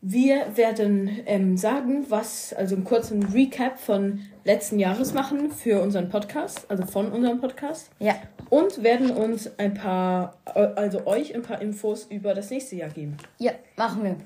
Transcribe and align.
Wir 0.00 0.56
werden 0.56 1.20
ähm, 1.26 1.56
sagen, 1.56 2.06
was, 2.08 2.52
also 2.54 2.74
einen 2.74 2.84
kurzen 2.84 3.22
Recap 3.22 3.78
von 3.78 4.20
letzten 4.44 4.78
Jahres 4.78 5.12
machen 5.14 5.52
für 5.52 5.80
unseren 5.80 6.08
Podcast, 6.08 6.68
also 6.68 6.86
von 6.86 7.12
unserem 7.12 7.40
Podcast. 7.40 7.90
Ja. 8.00 8.16
Und 8.52 8.82
werden 8.82 9.10
uns 9.12 9.50
ein 9.58 9.72
paar, 9.72 10.36
also 10.44 11.06
euch 11.06 11.34
ein 11.34 11.40
paar 11.40 11.62
Infos 11.62 12.04
über 12.10 12.34
das 12.34 12.50
nächste 12.50 12.76
Jahr 12.76 12.90
geben. 12.90 13.16
Ja, 13.38 13.52
machen 13.76 14.04
wir. 14.04 14.16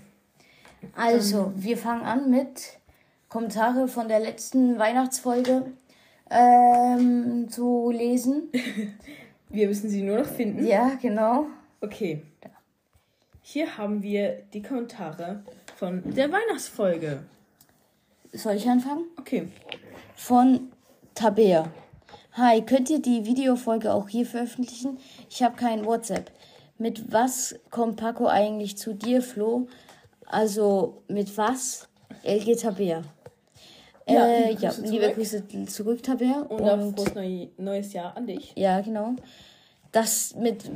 Also, 0.97 1.53
wir 1.55 1.79
fangen 1.79 2.03
an 2.03 2.29
mit 2.29 2.81
Kommentare 3.29 3.87
von 3.87 4.09
der 4.09 4.19
letzten 4.19 4.81
Weihnachtsfolge 4.81 5.67
ähm, 6.29 7.47
zu 7.49 7.93
lesen. 7.93 8.51
Wir 9.49 9.69
müssen 9.69 9.89
sie 9.89 10.03
nur 10.03 10.19
noch 10.19 10.27
finden. 10.27 10.67
Ja, 10.67 10.99
genau. 11.01 11.47
Okay. 11.81 12.23
Hier 13.43 13.79
haben 13.79 14.03
wir 14.03 14.43
die 14.53 14.61
Kommentare 14.61 15.45
von 15.77 16.03
der 16.05 16.33
Weihnachtsfolge. 16.33 17.21
Soll 18.33 18.57
ich 18.57 18.69
anfangen? 18.69 19.05
Okay. 19.21 19.47
Von 20.17 20.73
Tabea. 21.15 21.71
Hi, 22.39 22.61
könnt 22.61 22.91
ihr 22.91 23.01
die 23.01 23.25
Videofolge 23.25 23.95
auch 23.95 24.11
hier 24.11 24.27
veröffentlichen? 24.27 24.99
Ich 25.31 25.43
habe 25.43 25.57
kein 25.57 25.87
WhatsApp. 25.87 26.31
Mit 26.77 27.11
was 27.11 27.59
kommt 27.71 27.97
Paco 27.97 28.27
eigentlich 28.27 28.77
zu 28.77 28.93
dir, 28.93 29.23
Flo? 29.23 29.69
Also 30.27 31.03
mit 31.09 31.35
was? 31.39 31.89
LG 32.25 32.57
Tabea. 32.57 33.05
Ja, 34.07 34.27
äh, 34.27 34.51
liebe 34.51 34.63
ja, 34.63 34.71
Grüße 34.71 34.83
liebe 34.83 35.05
zurück. 35.05 35.15
Grüße 35.15 35.67
zurück, 35.69 36.03
Tabea. 36.03 36.41
Und, 36.41 36.61
auch 36.61 36.93
frohes 36.95 37.15
neu, 37.15 37.49
neues 37.57 37.95
Jahr 37.95 38.15
an 38.15 38.27
dich. 38.27 38.53
Ja, 38.55 38.83
genau. 38.83 39.17
Das 39.93 40.35
mit 40.35 40.71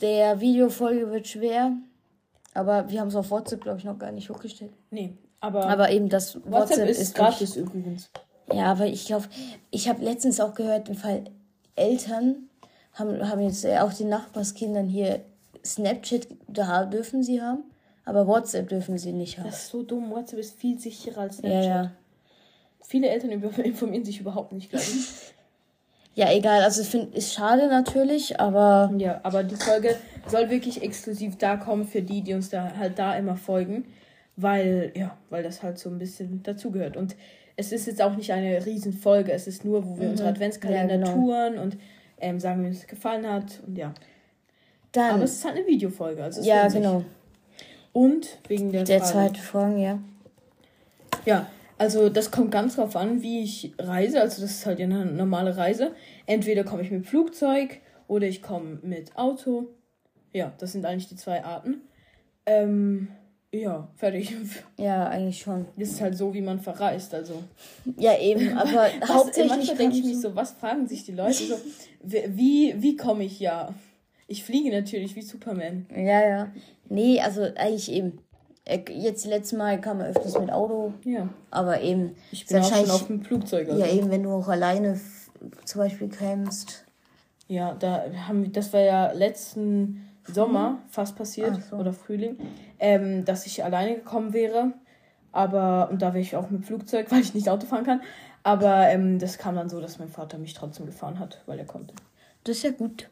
der 0.00 0.40
Videofolge 0.40 1.10
wird 1.10 1.28
schwer. 1.28 1.72
Aber 2.54 2.88
wir 2.88 3.00
haben 3.00 3.08
es 3.08 3.16
auf 3.16 3.30
WhatsApp, 3.30 3.60
glaube 3.60 3.78
ich, 3.78 3.84
noch 3.84 3.98
gar 3.98 4.12
nicht 4.12 4.30
hochgestellt. 4.30 4.72
Nee, 4.90 5.12
aber, 5.40 5.66
Aber 5.66 5.90
eben 5.90 6.08
das 6.08 6.36
WhatsApp, 6.36 6.52
WhatsApp 6.52 6.88
ist, 6.88 7.02
ist 7.02 7.14
gratis 7.14 7.56
übrigens. 7.56 8.10
Ja, 8.52 8.64
aber 8.64 8.86
ich 8.86 9.06
glaube, 9.06 9.26
ich 9.70 9.88
habe 9.88 10.02
letztens 10.04 10.40
auch 10.40 10.54
gehört, 10.54 10.88
im 10.88 10.94
Fall 10.94 11.24
Eltern 11.76 12.48
haben, 12.94 13.28
haben 13.28 13.40
jetzt 13.42 13.64
äh, 13.64 13.78
auch 13.78 13.92
den 13.92 14.08
Nachbarskindern 14.08 14.88
hier 14.88 15.20
Snapchat, 15.64 16.26
da 16.48 16.84
dürfen 16.86 17.22
sie 17.22 17.40
haben, 17.40 17.62
aber 18.04 18.26
WhatsApp 18.26 18.68
dürfen 18.68 18.98
sie 18.98 19.12
nicht 19.12 19.38
haben. 19.38 19.46
Das 19.46 19.64
ist 19.64 19.68
so 19.70 19.82
dumm. 19.82 20.10
WhatsApp 20.10 20.40
ist 20.40 20.58
viel 20.58 20.78
sicherer 20.78 21.22
als 21.22 21.36
Ja, 21.36 21.40
Snapchat. 21.40 21.64
ja. 21.66 21.92
Viele 22.82 23.08
Eltern 23.08 23.30
informieren 23.64 24.04
sich 24.04 24.20
überhaupt 24.20 24.52
nicht, 24.52 24.70
glaube 24.70 24.84
ich. 24.84 25.06
Ja, 26.14 26.30
egal, 26.30 26.62
also 26.62 26.82
ich 26.82 26.88
finde, 26.88 27.16
ist 27.16 27.32
schade 27.32 27.68
natürlich, 27.68 28.38
aber 28.38 28.92
ja, 28.98 29.20
aber 29.22 29.42
die 29.44 29.56
Folge 29.56 29.96
soll 30.26 30.50
wirklich 30.50 30.82
exklusiv 30.82 31.38
da 31.38 31.56
kommen 31.56 31.86
für 31.86 32.02
die, 32.02 32.20
die 32.20 32.34
uns 32.34 32.50
da 32.50 32.70
halt 32.76 32.98
da 32.98 33.16
immer 33.16 33.36
folgen. 33.38 33.86
Weil, 34.36 34.92
ja, 34.94 35.16
weil 35.30 35.42
das 35.42 35.62
halt 35.62 35.78
so 35.78 35.88
ein 35.88 35.98
bisschen 35.98 36.42
dazugehört. 36.42 36.98
Und 36.98 37.16
es 37.56 37.72
ist 37.72 37.86
jetzt 37.86 38.00
auch 38.02 38.16
nicht 38.16 38.32
eine 38.32 38.64
Riesenfolge. 38.64 39.32
Es 39.32 39.46
ist 39.46 39.64
nur, 39.64 39.86
wo 39.86 39.98
wir 39.98 40.08
unsere 40.10 40.28
Adventskalender 40.28 40.94
Ja, 40.96 41.00
genau. 41.04 41.14
touren 41.14 41.58
und 41.58 41.76
ähm, 42.20 42.40
sagen, 42.40 42.62
wie 42.62 42.68
uns 42.68 42.86
gefallen 42.86 43.28
hat. 43.28 43.60
Und 43.66 43.76
ja. 43.76 43.92
dann, 44.92 45.14
Aber 45.16 45.24
es 45.24 45.32
ist 45.34 45.44
halt 45.44 45.56
eine 45.56 45.66
Videofolge. 45.66 46.22
Also 46.22 46.40
es 46.40 46.46
ja, 46.46 46.68
genau, 46.68 47.04
Und 47.92 48.38
wegen 48.48 48.72
der, 48.72 48.84
der 48.84 49.00
Frage. 49.00 49.12
zweite 49.12 49.40
Fragen, 49.40 49.78
ja. 49.78 49.98
Ja, 51.24 51.46
also 51.78 52.08
das 52.08 52.30
kommt 52.30 52.50
ganz 52.50 52.76
drauf 52.76 52.96
an, 52.96 53.22
wie 53.22 53.42
ich 53.42 53.72
reise. 53.78 54.20
Also 54.20 54.42
das 54.42 54.50
ist 54.50 54.66
halt 54.66 54.78
ja 54.78 54.86
eine 54.86 55.04
normale 55.04 55.56
Reise. 55.56 55.94
Entweder 56.26 56.64
komme 56.64 56.82
ich 56.82 56.90
mit 56.90 57.06
Flugzeug 57.06 57.80
oder 58.08 58.26
ich 58.26 58.42
komme 58.42 58.78
mit 58.82 59.16
Auto. 59.16 59.66
Ja, 60.32 60.52
das 60.58 60.72
sind 60.72 60.86
eigentlich 60.86 61.08
die 61.08 61.16
zwei 61.16 61.44
Arten. 61.44 61.82
Ähm, 62.46 63.08
ja, 63.52 63.88
fertig. 63.96 64.34
Ja, 64.78 65.08
eigentlich 65.08 65.40
schon. 65.40 65.66
Das 65.76 65.90
ist 65.90 66.00
halt 66.00 66.16
so, 66.16 66.32
wie 66.32 66.40
man 66.40 66.58
verreist. 66.60 67.14
Also 67.14 67.34
Ja, 67.98 68.18
eben, 68.18 68.56
aber 68.56 68.88
was, 69.00 69.08
hauptsächlich 69.10 69.52
manchmal 69.52 69.76
denke 69.76 69.96
ich 69.98 70.04
mich 70.04 70.20
so, 70.20 70.34
was 70.34 70.52
fragen 70.52 70.88
sich 70.88 71.04
die 71.04 71.12
Leute 71.12 71.34
so? 71.34 71.56
Wie, 72.02 72.74
wie 72.78 72.96
komme 72.96 73.24
ich 73.24 73.38
ja? 73.38 73.72
Ich 74.26 74.42
fliege 74.44 74.70
natürlich 74.74 75.14
wie 75.14 75.22
Superman. 75.22 75.86
Ja, 75.94 76.26
ja. 76.26 76.52
Nee, 76.88 77.20
also 77.20 77.42
eigentlich 77.42 77.92
eben. 77.92 78.18
Äh, 78.64 78.80
Jetzt 78.90 79.26
letztes 79.26 79.56
Mal 79.58 79.80
kam 79.80 80.00
er 80.00 80.08
öfters 80.08 80.38
mit 80.38 80.50
Auto, 80.50 80.94
Ja, 81.04 81.28
aber 81.50 81.80
eben. 81.82 82.16
ich 82.30 82.46
bin 82.46 82.58
auch 82.58 82.68
schon 82.74 82.90
auf 82.90 83.06
dem 83.06 83.22
Flugzeug. 83.22 83.68
Also. 83.68 83.80
Ja, 83.80 83.88
eben, 83.92 84.10
wenn 84.10 84.22
du 84.22 84.30
auch 84.30 84.48
alleine 84.48 84.98
zum 85.64 85.80
Beispiel 85.80 86.08
kämst. 86.08 86.84
Ja, 87.48 87.74
da 87.74 88.04
haben 88.26 88.42
wir, 88.44 88.50
das 88.50 88.72
war 88.72 88.80
ja 88.80 89.12
letzten 89.12 90.08
Sommer 90.26 90.78
fast 90.88 91.16
passiert 91.16 91.62
so. 91.62 91.76
oder 91.76 91.92
Frühling, 91.92 92.38
ähm, 92.78 93.24
dass 93.24 93.46
ich 93.46 93.64
alleine 93.64 93.96
gekommen 93.96 94.32
wäre. 94.32 94.72
Aber, 95.32 95.88
und 95.90 96.02
da 96.02 96.08
wäre 96.08 96.20
ich 96.20 96.36
auch 96.36 96.50
mit 96.50 96.64
Flugzeug, 96.66 97.06
weil 97.10 97.20
ich 97.20 97.34
nicht 97.34 97.48
Auto 97.48 97.66
fahren 97.66 97.84
kann. 97.84 98.02
Aber 98.42 98.88
ähm, 98.88 99.18
das 99.18 99.38
kam 99.38 99.54
dann 99.54 99.68
so, 99.68 99.80
dass 99.80 99.98
mein 99.98 100.08
Vater 100.08 100.38
mich 100.38 100.54
trotzdem 100.54 100.86
gefahren 100.86 101.18
hat, 101.18 101.42
weil 101.46 101.58
er 101.58 101.64
konnte. 101.64 101.94
Das 102.44 102.56
ist 102.56 102.62
ja 102.64 102.70
gut. 102.70 103.08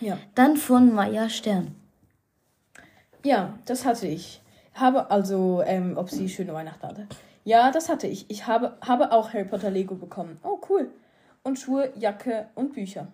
Ja. 0.00 0.18
Dann 0.34 0.56
von 0.56 0.94
Maya 0.94 1.28
Stern. 1.28 1.74
Ja, 3.24 3.58
das 3.66 3.84
hatte 3.84 4.06
ich. 4.06 4.40
Habe 4.74 5.10
also, 5.10 5.62
ähm, 5.66 5.96
ob 5.96 6.08
sie 6.10 6.28
schöne 6.28 6.54
Weihnachten 6.54 6.86
hatte. 6.86 7.06
Ja, 7.44 7.70
das 7.70 7.88
hatte 7.88 8.06
ich. 8.06 8.30
Ich 8.30 8.46
habe, 8.46 8.76
habe 8.80 9.12
auch 9.12 9.32
Harry 9.34 9.44
Potter 9.44 9.70
Lego 9.70 9.94
bekommen. 9.94 10.38
Oh, 10.42 10.58
cool. 10.70 10.90
Und 11.42 11.58
Schuhe, 11.58 11.90
Jacke 11.98 12.46
und 12.54 12.72
Bücher. 12.72 13.08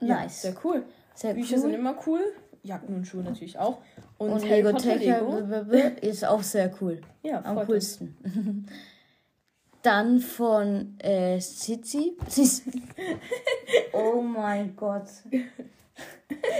Ja, 0.00 0.20
Nice. 0.22 0.42
sehr 0.42 0.54
cool. 0.64 0.84
Sehr 1.18 1.34
Bücher 1.34 1.56
cool. 1.56 1.62
sind 1.62 1.74
immer 1.74 1.96
cool. 2.06 2.20
Jacken 2.62 2.94
und 2.94 3.04
Schuhe 3.04 3.24
natürlich 3.24 3.58
auch. 3.58 3.78
Und, 4.18 4.30
Und 4.30 4.48
Lego 4.48 4.70
blablabla 4.70 5.78
ist 6.00 6.24
auch 6.24 6.42
sehr 6.44 6.72
cool. 6.80 7.00
Ja, 7.24 7.44
Am 7.44 7.66
coolsten. 7.66 8.16
Dann 9.82 10.20
von 10.20 10.96
äh, 11.00 11.40
Sitzi. 11.40 12.16
Oh 13.92 14.20
mein 14.22 14.76
Gott. 14.76 15.08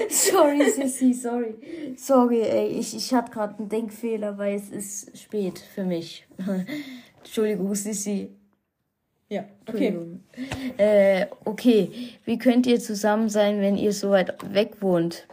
sorry, 0.09 0.71
Sissi, 0.71 1.13
sorry. 1.13 1.95
Sorry, 1.97 2.41
ey. 2.43 2.69
Ich, 2.69 2.97
ich 2.97 3.15
hatte 3.15 3.31
gerade 3.31 3.59
einen 3.59 3.69
Denkfehler, 3.69 4.39
weil 4.39 4.57
es 4.57 4.71
ist 4.71 5.17
spät 5.17 5.59
für 5.59 5.85
mich. 5.85 6.27
Entschuldigung, 7.19 7.75
Sissi. 7.77 8.38
Ja, 9.31 9.45
okay. 9.69 9.97
Äh, 10.79 11.27
okay. 11.45 11.91
Wie 12.25 12.39
könnt 12.39 12.67
ihr 12.67 12.81
zusammen 12.81 13.29
sein, 13.29 13.61
wenn 13.61 13.77
ihr 13.77 13.93
so 13.93 14.11
weit 14.11 14.35
weg 14.55 14.81
wohnt? 14.81 15.27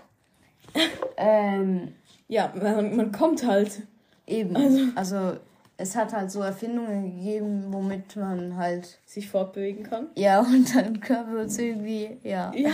ähm, 1.18 1.94
Ja, 2.28 2.52
man, 2.62 2.96
man 2.96 3.12
kommt 3.12 3.46
halt. 3.46 3.84
eben. 4.28 4.92
Also, 4.96 5.38
es 5.78 5.96
hat 5.96 6.14
halt 6.14 6.32
so 6.32 6.42
Erfindungen 6.42 7.16
gegeben, 7.18 7.66
womit 7.70 8.16
man 8.16 8.58
halt. 8.58 8.98
sich 9.06 9.30
fortbewegen 9.30 9.84
kann. 9.84 10.08
Ja, 10.16 10.40
und 10.54 10.76
dann 10.76 11.00
können 11.00 11.34
wir 11.34 11.42
uns 11.44 11.58
irgendwie. 11.58 12.18
Ja. 12.24 12.52
Ja. 12.54 12.72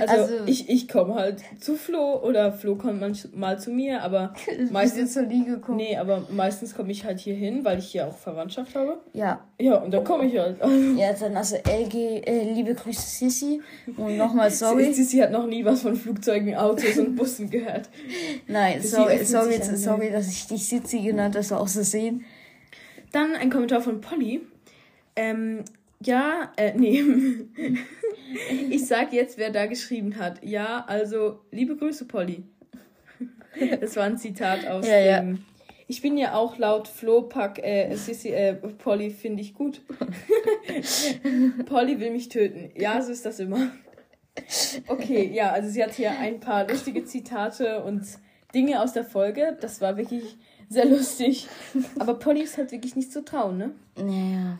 Also, 0.00 0.14
Also- 0.14 0.34
ich, 0.46 0.68
ich 0.68 0.88
komme 0.88 1.14
halt 1.14 1.42
zu 1.60 1.76
Flo 1.76 2.20
oder 2.22 2.52
Flo 2.52 2.76
kommt 2.76 3.00
manchmal 3.00 3.58
zu 3.58 3.70
mir, 3.70 4.02
aber 4.02 4.32
Meistens 4.70 5.12
zur 5.12 5.22
Liege 5.24 5.58
kommen. 5.58 5.76
Nee, 5.78 5.96
aber 5.96 6.26
meistens 6.30 6.74
komme 6.74 6.92
ich 6.92 7.04
halt 7.04 7.18
hier 7.20 7.34
hin, 7.34 7.64
weil 7.64 7.78
ich 7.78 7.86
hier 7.86 8.06
auch 8.06 8.16
Verwandtschaft 8.16 8.74
habe. 8.74 9.00
Ja. 9.12 9.44
Ja, 9.60 9.76
und 9.76 9.92
dann 9.92 10.04
komme 10.04 10.26
ich 10.26 10.38
halt. 10.38 10.58
Ja, 10.96 11.12
dann 11.12 11.36
also 11.36 11.56
LG, 11.56 12.22
äh, 12.26 12.52
liebe 12.52 12.74
Grüße 12.74 13.00
Sissi. 13.00 13.60
Und 13.96 14.16
nochmal 14.16 14.50
sorry. 14.52 14.92
Sie 14.92 15.22
hat 15.22 15.30
noch 15.30 15.46
nie 15.46 15.64
was 15.64 15.82
von 15.82 15.94
Flugzeugen, 15.96 16.54
Autos 16.54 16.98
und 16.98 17.14
Bussen 17.16 17.50
gehört. 17.50 17.88
Nein, 18.46 18.82
sorry, 18.82 19.24
sorry, 19.24 19.60
sorry, 19.76 20.10
dass 20.10 20.28
ich 20.28 20.46
dich 20.46 20.66
Sissi 20.68 21.00
genannt 21.00 21.36
habe, 21.36 21.60
aus 21.60 21.74
Versehen. 21.74 22.24
Dann 23.12 23.34
ein 23.36 23.50
Kommentar 23.50 23.80
von 23.80 24.00
Polly. 24.00 24.40
Ähm, 25.16 25.64
Ja, 26.04 26.52
äh, 26.56 26.72
nee. 26.76 27.02
ich 28.70 28.86
sag 28.86 29.12
jetzt, 29.12 29.38
wer 29.38 29.50
da 29.50 29.66
geschrieben 29.66 30.16
hat. 30.16 30.44
Ja, 30.44 30.84
also, 30.86 31.40
liebe 31.50 31.76
Grüße, 31.76 32.06
Polly. 32.06 32.44
Das 33.82 33.96
war 33.96 34.04
ein 34.04 34.16
Zitat 34.16 34.66
aus 34.66 34.88
ja, 34.88 35.20
dem. 35.20 35.34
Ja. 35.34 35.40
Ich 35.86 36.00
bin 36.00 36.16
ja 36.16 36.34
auch 36.34 36.56
laut 36.56 36.88
Flohpack, 36.88 37.58
äh, 37.58 37.94
Sissi, 37.96 38.30
äh, 38.30 38.54
Polly 38.54 39.10
finde 39.10 39.42
ich 39.42 39.52
gut. 39.52 39.82
Polly 41.66 42.00
will 42.00 42.12
mich 42.12 42.30
töten. 42.30 42.70
Ja, 42.74 43.02
so 43.02 43.12
ist 43.12 43.26
das 43.26 43.40
immer. 43.40 43.70
Okay, 44.86 45.30
ja, 45.34 45.50
also 45.50 45.68
sie 45.68 45.82
hat 45.82 45.92
hier 45.92 46.18
ein 46.18 46.40
paar 46.40 46.66
lustige 46.66 47.04
Zitate 47.04 47.84
und 47.84 48.02
Dinge 48.54 48.80
aus 48.80 48.94
der 48.94 49.04
Folge. 49.04 49.58
Das 49.60 49.82
war 49.82 49.98
wirklich 49.98 50.38
sehr 50.70 50.86
lustig. 50.86 51.48
Aber 51.98 52.14
Polly 52.14 52.40
ist 52.40 52.56
halt 52.56 52.72
wirklich 52.72 52.96
nicht 52.96 53.12
zu 53.12 53.22
trauen, 53.22 53.58
ne? 53.58 53.74
Naja. 53.96 54.58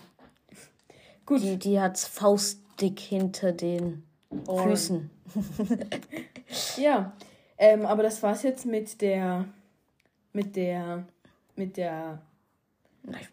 Gut. 1.26 1.42
Die, 1.42 1.58
die 1.58 1.80
hat 1.80 1.98
faustdick 1.98 2.98
hinter 2.98 3.52
den 3.52 4.02
Ohren. 4.46 4.70
Füßen. 4.70 5.10
ja, 6.76 7.12
ähm, 7.58 7.86
aber 7.86 8.02
das 8.02 8.22
war's 8.22 8.42
jetzt 8.42 8.66
mit 8.66 9.00
der, 9.00 9.44
mit 10.32 10.56
der, 10.56 11.04
mit 11.56 11.76
der 11.76 12.20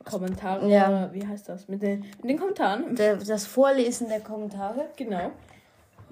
Kommentare. 0.04 0.70
Ja. 0.70 1.10
Wie 1.14 1.26
heißt 1.26 1.50
das? 1.50 1.68
Mit 1.68 1.82
den, 1.82 2.02
mit 2.22 2.30
den 2.30 2.40
Kommentaren. 2.40 2.96
Der, 2.96 3.18
das 3.18 3.46
Vorlesen 3.46 4.10
der 4.10 4.22
Kommentare. 4.22 4.90
Genau. 4.96 5.32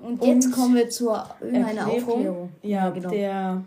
Und 0.01 0.23
jetzt 0.23 0.47
Und 0.47 0.51
kommen 0.51 0.75
wir 0.75 0.89
zu 0.89 1.11
einer 1.11 1.87
Aufklärung. 1.87 2.51
Ja, 2.61 2.85
ja, 2.85 2.89
genau. 2.91 3.09
Der, 3.09 3.63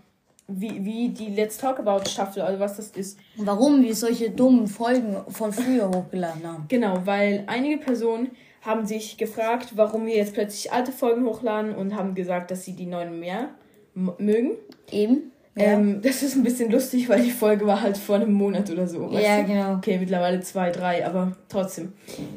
wie, 0.52 0.84
wie 0.84 1.08
die 1.08 1.28
Let's 1.28 1.58
Talk 1.58 1.78
About 1.78 2.08
Staffel, 2.08 2.42
also 2.42 2.60
was 2.60 2.76
das 2.76 2.90
ist. 2.90 3.18
Warum 3.36 3.82
wir 3.82 3.94
solche 3.94 4.30
dummen 4.30 4.66
Folgen 4.66 5.16
von 5.28 5.52
früher 5.52 5.88
hochgeladen 5.88 6.46
haben. 6.46 6.64
Genau, 6.68 7.02
weil 7.04 7.44
einige 7.46 7.78
Personen 7.78 8.30
haben 8.62 8.86
sich 8.86 9.16
gefragt, 9.16 9.72
warum 9.76 10.06
wir 10.06 10.16
jetzt 10.16 10.34
plötzlich 10.34 10.72
alte 10.72 10.92
Folgen 10.92 11.24
hochladen 11.24 11.74
und 11.74 11.96
haben 11.96 12.14
gesagt, 12.14 12.50
dass 12.50 12.64
sie 12.64 12.74
die 12.74 12.86
neuen 12.86 13.18
mehr 13.18 13.50
mögen. 13.94 14.52
Eben. 14.90 15.32
Ja. 15.56 15.64
Ähm, 15.64 16.00
das 16.00 16.22
ist 16.22 16.36
ein 16.36 16.42
bisschen 16.42 16.70
lustig, 16.70 17.08
weil 17.08 17.22
die 17.22 17.30
Folge 17.30 17.66
war 17.66 17.80
halt 17.80 17.96
vor 17.96 18.16
einem 18.16 18.32
Monat 18.32 18.70
oder 18.70 18.86
so. 18.86 19.10
Ja, 19.10 19.40
du? 19.40 19.48
genau. 19.48 19.74
Okay, 19.74 19.98
mittlerweile 19.98 20.40
zwei, 20.40 20.70
drei, 20.70 21.04
aber 21.04 21.36
trotzdem. 21.48 21.92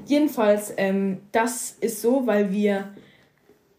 Jedenfalls, 0.05 0.73
ähm, 0.77 1.19
das 1.31 1.77
ist 1.79 2.01
so, 2.01 2.25
weil 2.25 2.51
wir 2.51 2.89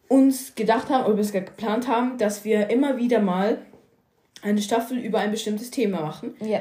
uns 0.09 0.55
gedacht 0.55 0.91
haben 0.91 1.07
oder 1.07 1.15
bisher 1.15 1.41
geplant 1.41 1.89
haben, 1.89 2.19
dass 2.19 2.45
wir 2.45 2.71
immer 2.71 2.97
wieder 2.97 3.21
mal 3.21 3.59
eine 4.45 4.61
Staffel 4.61 4.99
über 4.99 5.19
ein 5.19 5.31
bestimmtes 5.31 5.71
Thema 5.71 6.03
machen. 6.03 6.35
Ja. 6.41 6.61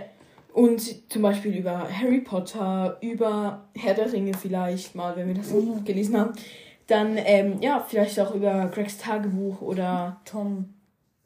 Und 0.53 1.12
zum 1.12 1.21
Beispiel 1.21 1.56
über 1.56 1.88
Harry 1.89 2.21
Potter, 2.21 2.97
über 3.01 3.65
Herr 3.75 3.94
der 3.94 4.12
Ringe 4.12 4.33
vielleicht 4.35 4.95
mal, 4.95 5.15
wenn 5.15 5.27
wir 5.27 5.35
das 5.35 5.51
mhm. 5.51 5.83
gelesen 5.83 6.18
haben. 6.18 6.33
Dann, 6.88 7.18
ähm, 7.18 7.57
ja, 7.62 7.83
vielleicht 7.88 8.19
auch 8.19 8.35
über 8.35 8.68
Gregs 8.68 8.97
Tagebuch 8.97 9.62
oder 9.62 10.21
Tom 10.25 10.74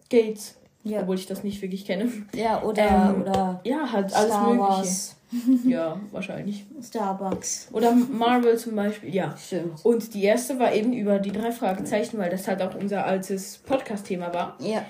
Gates. 0.09 0.55
Ja. 0.83 1.01
Obwohl 1.01 1.15
ich 1.15 1.25
das 1.25 1.43
nicht 1.43 1.61
wirklich 1.61 1.85
kenne. 1.85 2.09
Ja, 2.33 2.63
oder, 2.63 3.13
ähm, 3.15 3.21
oder 3.21 3.59
ja, 3.65 3.91
halt 3.91 4.13
alles 4.13 4.29
Star 4.29 4.53
Mögliche. 4.53 4.69
Wars. 4.69 5.15
ja, 5.65 5.99
wahrscheinlich. 6.11 6.65
Starbucks. 6.81 7.67
Oder 7.73 7.91
Marvel 7.91 8.57
zum 8.57 8.75
Beispiel, 8.75 9.13
ja. 9.13 9.35
Stimmt. 9.35 9.83
Und 9.83 10.13
die 10.13 10.23
erste 10.23 10.57
war 10.57 10.73
eben 10.73 10.93
über 10.93 11.19
die 11.19 11.33
drei 11.33 11.51
Fragezeichen, 11.51 12.17
weil 12.17 12.29
das 12.29 12.47
halt 12.47 12.61
auch 12.61 12.75
unser 12.75 13.05
altes 13.05 13.57
Podcast-Thema 13.57 14.33
war. 14.33 14.55
Ja. 14.61 14.85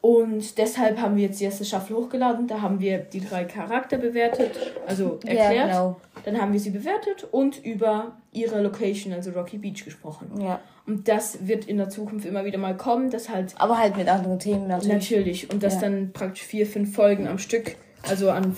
Und 0.00 0.58
deshalb 0.58 1.00
haben 1.00 1.16
wir 1.16 1.24
jetzt 1.24 1.40
die 1.40 1.44
erste 1.44 1.64
Staffel 1.64 1.96
hochgeladen. 1.96 2.46
Da 2.46 2.62
haben 2.62 2.78
wir 2.78 2.98
die 2.98 3.20
drei 3.20 3.44
Charakter 3.44 3.98
bewertet, 3.98 4.52
also 4.86 5.18
erklärt. 5.24 5.54
Ja, 5.54 5.66
genau. 5.66 6.00
Dann 6.24 6.40
haben 6.40 6.52
wir 6.52 6.60
sie 6.60 6.70
bewertet 6.70 7.26
und 7.30 7.64
über 7.64 8.16
ihre 8.32 8.62
Location, 8.62 9.12
also 9.12 9.32
Rocky 9.32 9.58
Beach, 9.58 9.84
gesprochen. 9.84 10.30
Ja. 10.40 10.60
Und 10.86 11.08
das 11.08 11.48
wird 11.48 11.64
in 11.64 11.78
der 11.78 11.88
Zukunft 11.88 12.26
immer 12.26 12.44
wieder 12.44 12.58
mal 12.58 12.76
kommen, 12.76 13.10
dass 13.10 13.28
halt. 13.28 13.54
Aber 13.58 13.76
halt 13.76 13.96
mit 13.96 14.08
anderen 14.08 14.38
Themen 14.38 14.68
natürlich. 14.68 14.92
Natürlich. 14.92 15.50
Und 15.50 15.62
dass 15.64 15.74
ja. 15.74 15.80
dann 15.80 16.12
praktisch 16.12 16.44
vier, 16.44 16.66
fünf 16.66 16.94
Folgen 16.94 17.26
am 17.26 17.38
Stück, 17.38 17.76
also 18.08 18.30
an 18.30 18.56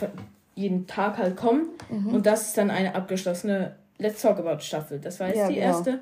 jeden 0.54 0.86
Tag 0.86 1.16
halt 1.16 1.36
kommen. 1.36 1.68
Mhm. 1.88 2.14
Und 2.14 2.26
das 2.26 2.48
ist 2.48 2.58
dann 2.58 2.70
eine 2.70 2.94
abgeschlossene 2.94 3.76
Let's 3.96 4.20
Talk 4.20 4.38
About 4.38 4.60
Staffel. 4.60 4.98
Das 4.98 5.18
war 5.20 5.28
jetzt 5.28 5.38
ja, 5.38 5.48
die 5.48 5.54
genau. 5.54 5.66
erste. 5.66 6.00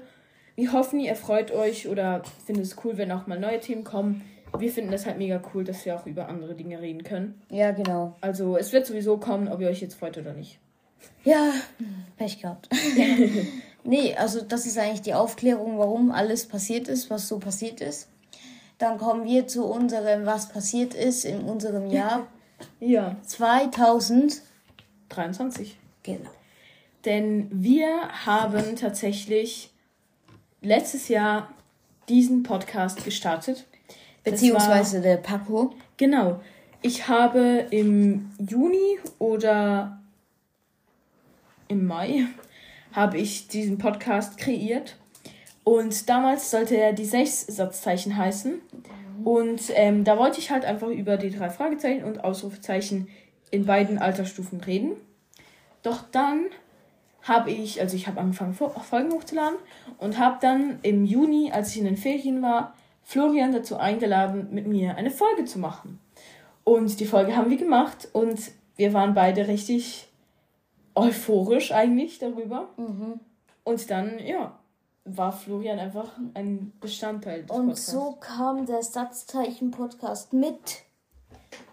Wir 0.56 0.73
hoffen, 0.73 0.99
ihr 0.99 1.14
freut 1.14 1.52
euch 1.52 1.88
oder 1.88 2.23
findet 2.44 2.64
es 2.64 2.76
cool, 2.84 2.99
wenn 2.99 3.12
auch 3.12 3.29
mal 3.29 3.38
neue 3.38 3.61
Themen 3.61 3.84
kommen 3.84 4.25
wir 4.56 4.70
finden 4.70 4.90
das 4.90 5.06
halt 5.06 5.18
mega 5.18 5.40
cool, 5.52 5.64
dass 5.64 5.84
wir 5.84 5.96
auch 5.96 6.06
über 6.06 6.28
andere 6.28 6.54
Dinge 6.54 6.80
reden 6.80 7.04
können. 7.04 7.40
Ja, 7.50 7.72
genau. 7.72 8.16
Also 8.20 8.56
es 8.56 8.72
wird 8.72 8.86
sowieso 8.86 9.18
kommen, 9.18 9.48
ob 9.48 9.60
ihr 9.60 9.68
euch 9.68 9.80
jetzt 9.80 9.94
freut 9.94 10.16
oder 10.18 10.32
nicht. 10.32 10.58
Ja, 11.24 11.52
Pech 12.16 12.40
gehabt. 12.40 12.68
nee, 13.84 14.14
also 14.14 14.40
das 14.40 14.66
ist 14.66 14.78
eigentlich 14.78 15.02
die 15.02 15.14
Aufklärung, 15.14 15.78
warum 15.78 16.10
alles 16.10 16.46
passiert 16.46 16.88
ist, 16.88 17.08
was 17.10 17.28
so 17.28 17.38
passiert 17.38 17.80
ist. 17.80 18.08
Dann 18.78 18.98
kommen 18.98 19.24
wir 19.24 19.46
zu 19.46 19.66
unserem, 19.66 20.26
was 20.26 20.48
passiert 20.48 20.94
ist 20.94 21.24
in 21.24 21.42
unserem 21.42 21.88
Jahr. 21.90 22.26
ja. 22.80 23.16
2023. 23.26 25.78
Genau. 26.02 26.30
Denn 27.04 27.48
wir 27.50 28.08
haben 28.26 28.74
tatsächlich 28.76 29.70
letztes 30.60 31.08
Jahr 31.08 31.52
diesen 32.08 32.42
Podcast 32.42 33.04
gestartet. 33.04 33.66
Beziehungsweise 34.30 34.98
war, 34.98 35.02
der 35.02 35.16
Paco. 35.16 35.75
Genau. 35.96 36.40
Ich 36.82 37.08
habe 37.08 37.66
im 37.70 38.30
Juni 38.38 38.98
oder 39.19 40.00
im 41.69 41.86
Mai 41.86 42.26
habe 42.92 43.19
ich 43.19 43.48
diesen 43.48 43.78
Podcast 43.78 44.38
kreiert. 44.38 44.96
Und 45.64 46.08
damals 46.08 46.50
sollte 46.50 46.76
er 46.76 46.92
die 46.92 47.04
sechs 47.04 47.46
Satzzeichen 47.46 48.16
heißen. 48.16 48.60
Und 49.25 49.60
ähm, 49.75 50.04
da 50.04 50.16
wollte 50.19 50.38
ich 50.38 50.50
halt 50.50 50.64
einfach 50.64 50.88
über 50.88 51.16
die 51.16 51.31
drei 51.31 51.50
Fragezeichen 51.50 52.04
und 52.04 52.24
Ausrufezeichen 52.24 53.08
in 53.50 53.66
beiden 53.66 53.98
Altersstufen 53.98 54.60
reden. 54.60 54.92
Doch 55.82 56.02
dann 56.10 56.46
habe 57.22 57.50
ich, 57.50 57.81
also 57.81 57.96
ich 57.96 58.06
habe 58.06 58.20
angefangen, 58.20 58.54
Folgen 58.54 59.12
hochzuladen 59.12 59.58
und 59.98 60.19
habe 60.19 60.38
dann 60.40 60.78
im 60.82 61.04
Juni, 61.04 61.50
als 61.52 61.72
ich 61.72 61.78
in 61.78 61.84
den 61.84 61.96
Ferien 61.96 62.40
war, 62.40 62.74
Florian 63.08 63.52
dazu 63.52 63.78
eingeladen, 63.78 64.49
mit 64.50 64.66
mir 64.66 64.96
eine 64.96 65.10
Folge 65.10 65.46
zu 65.46 65.58
machen. 65.58 65.99
Und 66.62 67.00
die 67.00 67.06
Folge 67.06 67.34
haben 67.34 67.49
wir 67.49 67.56
gemacht 67.56 68.06
und 68.12 68.38
wir 68.76 68.93
waren 68.93 69.14
beide 69.14 69.49
richtig 69.49 70.08
euphorisch 70.94 71.72
eigentlich 71.72 72.19
darüber. 72.19 72.69
Mhm. 72.76 73.19
Und 73.64 73.90
dann, 73.90 74.19
ja, 74.19 74.58
war 75.06 75.32
Florian 75.32 75.78
einfach 75.78 76.19
ein 76.34 76.75
Bestandteil 76.82 77.44
des 77.44 77.50
Und 77.50 77.69
Podcasts. 77.69 77.90
so 77.90 78.19
kam 78.20 78.66
der 78.66 78.82
Satzzeichen-Podcast 78.82 80.34
mit 80.34 80.82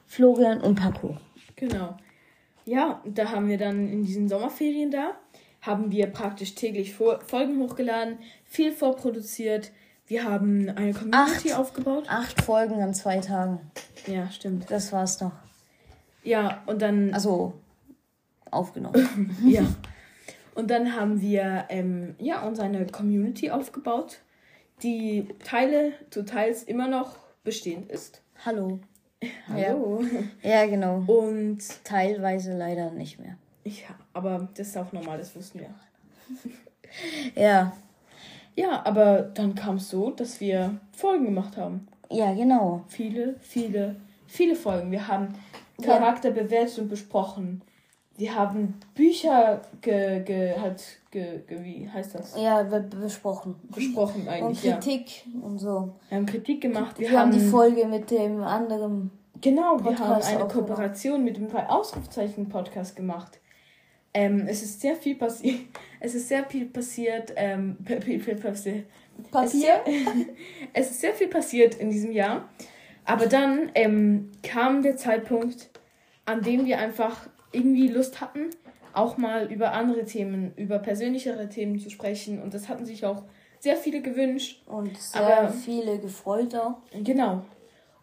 Florian 0.06 0.62
und 0.62 0.76
Paco. 0.76 1.18
Genau. 1.58 1.98
Ja, 2.64 3.02
da 3.04 3.32
haben 3.32 3.50
wir 3.50 3.58
dann 3.58 3.90
in 3.90 4.06
diesen 4.06 4.30
Sommerferien 4.30 4.90
da, 4.90 5.12
haben 5.60 5.92
wir 5.92 6.08
praktisch 6.08 6.56
täglich 6.56 6.94
Folgen 6.94 7.60
hochgeladen, 7.60 8.20
viel 8.46 8.72
vorproduziert, 8.72 9.74
wir 10.08 10.24
haben 10.24 10.70
eine 10.70 10.94
Community 10.94 11.52
acht, 11.52 11.60
aufgebaut. 11.60 12.06
Acht 12.08 12.42
Folgen 12.42 12.82
an 12.82 12.94
zwei 12.94 13.20
Tagen. 13.20 13.60
Ja, 14.08 14.30
stimmt. 14.30 14.70
Das 14.70 14.92
war's 14.92 15.18
doch. 15.18 15.32
Ja, 16.24 16.64
und 16.68 16.82
dann. 16.82 17.14
Also 17.14 17.54
aufgenommen. 18.52 19.36
ja. 19.46 19.64
Und 20.54 20.72
dann 20.72 20.96
haben 20.96 21.22
wir 21.22 21.66
ähm, 21.70 22.16
ja 22.20 22.46
uns 22.48 22.60
eine 22.60 22.86
Community 22.88 23.52
aufgebaut, 23.52 24.20
die 24.84 25.28
Teile 25.44 25.94
zu 26.12 26.24
Teils 26.24 26.64
immer 26.64 26.88
noch 26.88 27.18
bestehend 27.44 27.92
ist. 27.92 28.22
Hallo. 28.46 28.80
Hallo. 29.48 30.04
Ja. 30.44 30.62
ja, 30.62 30.66
genau. 30.68 31.04
Und 31.08 31.60
teilweise 31.84 32.56
leider 32.56 32.92
nicht 32.92 33.20
mehr. 33.20 33.38
Ja, 33.64 33.96
aber 34.14 34.50
das 34.56 34.68
ist 34.68 34.78
auch 34.78 34.92
normal, 34.94 35.18
das 35.18 35.36
wussten 35.36 35.60
wir. 35.60 35.74
ja. 37.36 37.76
Ja, 38.56 38.86
aber 38.86 39.22
dann 39.22 39.56
kam 39.56 39.76
es 39.76 39.90
so, 39.90 40.12
dass 40.12 40.40
wir 40.40 40.80
Folgen 40.92 41.26
gemacht 41.26 41.58
haben. 41.58 41.88
Ja, 42.10 42.34
genau. 42.34 42.84
Viele, 42.88 43.36
viele, 43.40 43.96
viele 44.28 44.56
Folgen. 44.56 44.92
Wir 44.92 45.08
haben 45.08 45.30
Charakter 45.82 46.30
ja. 46.30 46.44
bewertet 46.44 46.80
und 46.80 46.90
besprochen. 46.90 47.62
Wir 48.18 48.34
haben 48.34 48.76
Bücher 48.94 49.62
ge, 49.82 50.24
ge, 50.24 50.58
halt, 50.58 50.82
ge, 51.12 51.42
ge, 51.46 51.64
wie 51.64 51.90
heißt 51.90 52.16
das? 52.16 52.40
Ja, 52.40 52.64
besprochen. 52.64 53.56
Besprochen 53.74 54.26
eigentlich, 54.30 54.64
Und 54.64 54.74
Kritik 54.74 55.26
ja. 55.26 55.42
und 55.42 55.60
so. 55.60 55.96
Wir 56.08 56.18
haben 56.18 56.26
Kritik 56.26 56.62
gemacht. 56.62 56.98
Wir, 56.98 57.10
wir 57.10 57.20
haben, 57.20 57.34
haben 57.34 57.40
die 57.40 57.46
Folge 57.46 57.86
mit 57.88 58.10
dem 58.12 58.42
anderen 58.42 59.12
Genau, 59.42 59.78
Podcast 59.78 60.00
wir 60.00 60.08
haben 60.08 60.42
eine 60.42 60.48
Kooperation 60.48 61.24
mit 61.24 61.38
dem 61.38 61.50
drei 61.50 61.68
Ausrufzeichen 61.70 62.48
Podcast 62.48 62.96
gemacht. 62.96 63.40
Ähm, 64.16 64.48
es 64.48 64.64
ist 64.64 64.82
sehr 64.82 64.96
viel 64.96 65.16
passiert. 65.16 65.60
Es 66.00 66.14
ist 66.14 66.28
sehr 66.28 66.46
viel 66.46 66.66
passiert. 66.66 67.34
Ähm, 67.36 67.78
Papier. 69.32 69.82
Es 70.74 70.92
ist, 70.92 71.02
sehr, 71.02 71.14
viel 71.14 71.28
passiert 71.28 71.76
in 71.76 71.90
diesem 71.90 72.12
Jahr. 72.12 72.48
Aber 73.06 73.26
dann 73.26 73.72
ähm, 73.74 74.32
kam 74.44 74.84
der 74.84 74.98
Zeitpunkt, 74.98 75.70
an 76.26 76.42
dem 76.42 76.66
wir 76.66 76.78
einfach 76.80 77.28
irgendwie 77.52 77.88
Lust 77.88 78.22
hatten 78.22 78.50
auch 78.96 79.18
mal 79.18 79.52
über 79.52 79.74
andere 79.74 80.06
Themen, 80.06 80.54
über 80.56 80.80
persönlichere 80.80 81.50
Themen 81.50 81.80
zu 81.80 81.90
sprechen. 81.90 82.42
Und 82.42 82.54
das 82.54 82.70
hatten 82.70 82.86
sich 82.86 83.06
auch 83.06 83.24
sehr 83.60 83.76
viele 83.76 84.02
gewünscht. 84.02 84.64
Und 84.68 84.98
sehr 84.98 85.40
Aber, 85.40 85.50
viele 85.50 86.00
gefreut 86.00 86.56
auch. 86.56 86.78
Genau. 87.04 87.44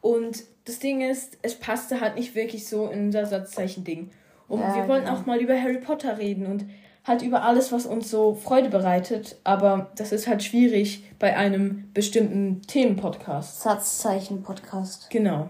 Und 0.01 0.45
das 0.65 0.79
Ding 0.79 1.01
ist, 1.01 1.39
es 1.43 1.55
passte 1.55 2.01
halt 2.01 2.17
nicht 2.17 2.35
wirklich 2.35 2.67
so 2.67 2.89
in 2.89 3.07
unser 3.07 3.27
Satzzeichen-Ding. 3.27 4.11
Und 4.53 4.61
ja, 4.61 4.77
wir 4.77 4.87
wollten 4.87 5.07
genau. 5.07 5.19
auch 5.19 5.25
mal 5.25 5.41
über 5.41 5.59
Harry 5.59 5.79
Potter 5.79 6.19
reden 6.19 6.45
und 6.45 6.67
halt 7.05 7.23
über 7.23 7.43
alles, 7.43 7.73
was 7.73 7.87
uns 7.87 8.11
so 8.11 8.35
Freude 8.35 8.69
bereitet. 8.69 9.37
Aber 9.45 9.91
das 9.97 10.13
ist 10.13 10.29
halt 10.29 10.43
schwierig 10.43 11.05
bei 11.19 11.35
einem 11.35 11.91
bestimmten 11.95 12.61
Themenpodcast. 12.61 13.63
Satzzeichen-Podcast. 13.63 15.09
Genau. 15.09 15.49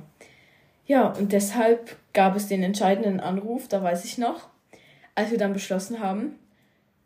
Ja, 0.86 1.08
und 1.08 1.32
deshalb 1.32 1.96
gab 2.12 2.36
es 2.36 2.46
den 2.46 2.62
entscheidenden 2.62 3.18
Anruf, 3.18 3.66
da 3.66 3.82
weiß 3.82 4.04
ich 4.04 4.18
noch, 4.18 4.48
als 5.16 5.32
wir 5.32 5.38
dann 5.38 5.52
beschlossen 5.52 5.98
haben, 5.98 6.38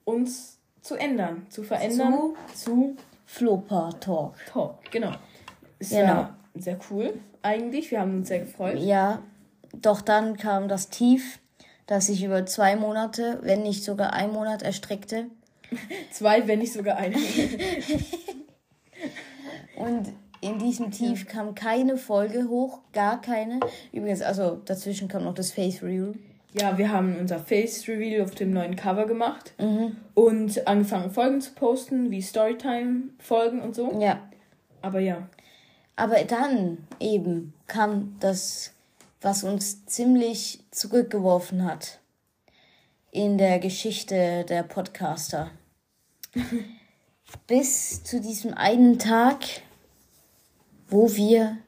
uns 0.04 0.58
zu 0.82 0.96
ändern, 0.96 1.46
zu 1.48 1.62
verändern 1.62 2.34
zu, 2.52 2.72
zu 2.72 2.96
Flopa 3.24 3.90
Talk. 4.00 4.34
Talk, 4.52 4.90
genau. 4.90 5.12
Es 5.78 5.90
genau. 5.90 6.08
war 6.08 6.36
sehr 6.54 6.78
cool 6.90 7.14
eigentlich, 7.40 7.90
wir 7.90 8.00
haben 8.00 8.18
uns 8.18 8.28
sehr 8.28 8.40
gefreut. 8.40 8.78
Ja, 8.80 9.22
doch 9.72 10.02
dann 10.02 10.36
kam 10.36 10.68
das 10.68 10.90
Tief 10.90 11.38
das 11.86 12.06
sich 12.06 12.22
über 12.24 12.46
zwei 12.46 12.76
Monate, 12.76 13.38
wenn 13.42 13.62
nicht 13.62 13.84
sogar 13.84 14.12
ein 14.12 14.32
Monat 14.32 14.62
erstreckte. 14.62 15.26
zwei, 16.10 16.46
wenn 16.46 16.58
nicht 16.60 16.72
sogar 16.72 16.96
eine. 16.96 17.16
Und 19.76 20.12
in 20.40 20.58
diesem 20.58 20.90
Tief 20.90 21.26
kam 21.26 21.54
keine 21.54 21.96
Folge 21.96 22.48
hoch, 22.48 22.80
gar 22.92 23.20
keine. 23.20 23.60
Übrigens, 23.92 24.22
also 24.22 24.60
dazwischen 24.64 25.08
kam 25.08 25.24
noch 25.24 25.34
das 25.34 25.52
Face 25.52 25.82
Review. 25.82 26.14
Ja, 26.52 26.78
wir 26.78 26.90
haben 26.90 27.16
unser 27.18 27.38
Face 27.38 27.86
Reveal 27.86 28.24
auf 28.24 28.34
dem 28.34 28.50
neuen 28.50 28.76
Cover 28.76 29.06
gemacht 29.06 29.52
mhm. 29.58 29.96
und 30.14 30.66
angefangen 30.66 31.10
Folgen 31.10 31.40
zu 31.40 31.52
posten, 31.52 32.10
wie 32.10 32.22
Storytime 32.22 33.10
Folgen 33.18 33.60
und 33.60 33.74
so. 33.74 33.98
Ja. 34.00 34.20
Aber 34.80 35.00
ja. 35.00 35.28
Aber 35.96 36.22
dann 36.24 36.78
eben 36.98 37.52
kam 37.66 38.16
das 38.20 38.72
was 39.26 39.42
uns 39.42 39.84
ziemlich 39.86 40.64
zurückgeworfen 40.70 41.64
hat 41.64 41.98
in 43.10 43.38
der 43.38 43.58
Geschichte 43.58 44.44
der 44.48 44.62
Podcaster. 44.62 45.50
Bis 47.48 48.04
zu 48.04 48.20
diesem 48.20 48.54
einen 48.54 49.00
Tag, 49.00 49.38
wo 50.86 51.12
wir. 51.16 51.58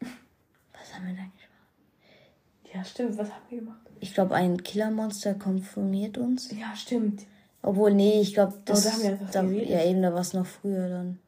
Was 0.00 0.94
haben 0.94 1.08
wir 1.08 1.12
da 1.14 1.24
gemacht? 1.24 2.72
Ja, 2.72 2.82
stimmt, 2.82 3.18
was 3.18 3.28
haben 3.28 3.42
wir 3.50 3.58
gemacht? 3.58 3.80
Ich 4.00 4.14
glaube, 4.14 4.34
ein 4.34 4.62
Killermonster 4.62 5.34
konfirmiert 5.34 6.16
uns. 6.16 6.50
Ja, 6.52 6.74
stimmt. 6.74 7.26
Obwohl, 7.60 7.92
nee, 7.92 8.22
ich 8.22 8.32
glaube, 8.32 8.54
das. 8.64 8.86
Oh, 8.86 8.88
da 8.88 8.92
haben 8.94 9.02
wir 9.02 9.10
einfach 9.10 9.30
da, 9.30 9.42
ja, 9.42 9.84
eben, 9.84 10.00
da 10.00 10.14
war 10.14 10.20
es 10.20 10.32
noch 10.32 10.46
früher 10.46 10.88
dann. 10.88 11.18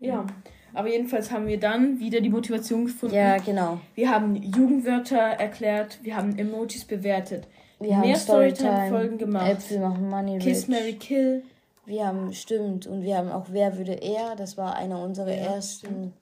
Ja. 0.00 0.26
Aber 0.74 0.88
jedenfalls 0.88 1.30
haben 1.30 1.46
wir 1.46 1.58
dann 1.58 2.00
wieder 2.00 2.20
die 2.20 2.28
Motivation 2.28 2.86
gefunden. 2.86 3.14
Ja, 3.14 3.38
genau. 3.38 3.80
Wir 3.94 4.10
haben 4.10 4.34
Jugendwörter 4.34 5.16
erklärt, 5.16 6.00
wir 6.02 6.16
haben 6.16 6.36
Emojis 6.36 6.84
bewertet. 6.84 7.46
Wir 7.78 7.96
haben 7.96 8.06
mehr 8.06 8.16
Storytime-Folgen 8.16 9.18
gemacht. 9.18 9.50
Äpfel 9.50 9.80
machen 9.80 10.08
Money 10.08 10.38
Kiss, 10.38 10.68
Mary 10.68 10.94
Kill. 10.94 11.42
Wir 11.86 12.06
haben, 12.06 12.32
stimmt, 12.32 12.86
und 12.86 13.02
wir 13.02 13.16
haben 13.16 13.30
auch 13.30 13.46
Wer 13.50 13.76
würde 13.76 13.92
er, 13.92 14.36
das 14.36 14.56
war 14.56 14.74
einer 14.74 15.02
unserer 15.02 15.34
ja, 15.34 15.54
ersten 15.54 16.14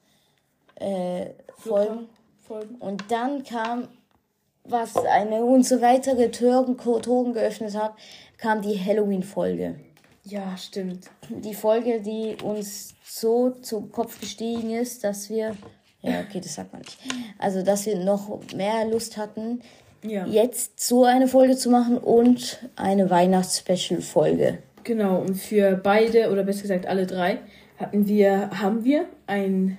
äh, 0.74 1.26
Folgen. 1.56 2.08
Folgen. 2.46 2.74
Und 2.76 3.04
dann 3.10 3.44
kam, 3.44 3.88
was 4.64 4.96
eine 4.96 5.44
unsere 5.44 5.80
weitere 5.80 6.30
Türen, 6.30 6.76
Toren 6.76 7.32
geöffnet 7.32 7.76
hat, 7.76 7.94
kam 8.38 8.60
die 8.60 8.78
Halloween-Folge. 8.78 9.76
Ja, 10.24 10.56
stimmt. 10.56 11.10
Die 11.28 11.54
Folge, 11.54 12.00
die 12.00 12.36
uns 12.42 12.94
so 13.04 13.50
zu 13.50 13.82
Kopf 13.82 14.20
gestiegen 14.20 14.70
ist, 14.70 15.02
dass 15.02 15.28
wir, 15.28 15.56
ja, 16.00 16.20
okay, 16.20 16.40
das 16.40 16.54
sagt 16.54 16.72
man 16.72 16.82
nicht, 16.82 16.98
also 17.38 17.62
dass 17.62 17.86
wir 17.86 17.96
noch 17.98 18.40
mehr 18.54 18.86
Lust 18.88 19.16
hatten, 19.16 19.62
ja. 20.02 20.24
jetzt 20.26 20.80
so 20.80 21.04
eine 21.04 21.26
Folge 21.26 21.56
zu 21.56 21.70
machen 21.70 21.98
und 21.98 22.58
eine 22.76 23.10
Weihnachts-Special-Folge. 23.10 24.58
Genau, 24.84 25.20
und 25.20 25.34
für 25.34 25.76
beide, 25.76 26.30
oder 26.30 26.44
besser 26.44 26.62
gesagt 26.62 26.86
alle 26.86 27.06
drei, 27.06 27.38
hatten 27.78 28.06
wir, 28.06 28.50
haben 28.50 28.84
wir 28.84 29.06
ein 29.26 29.78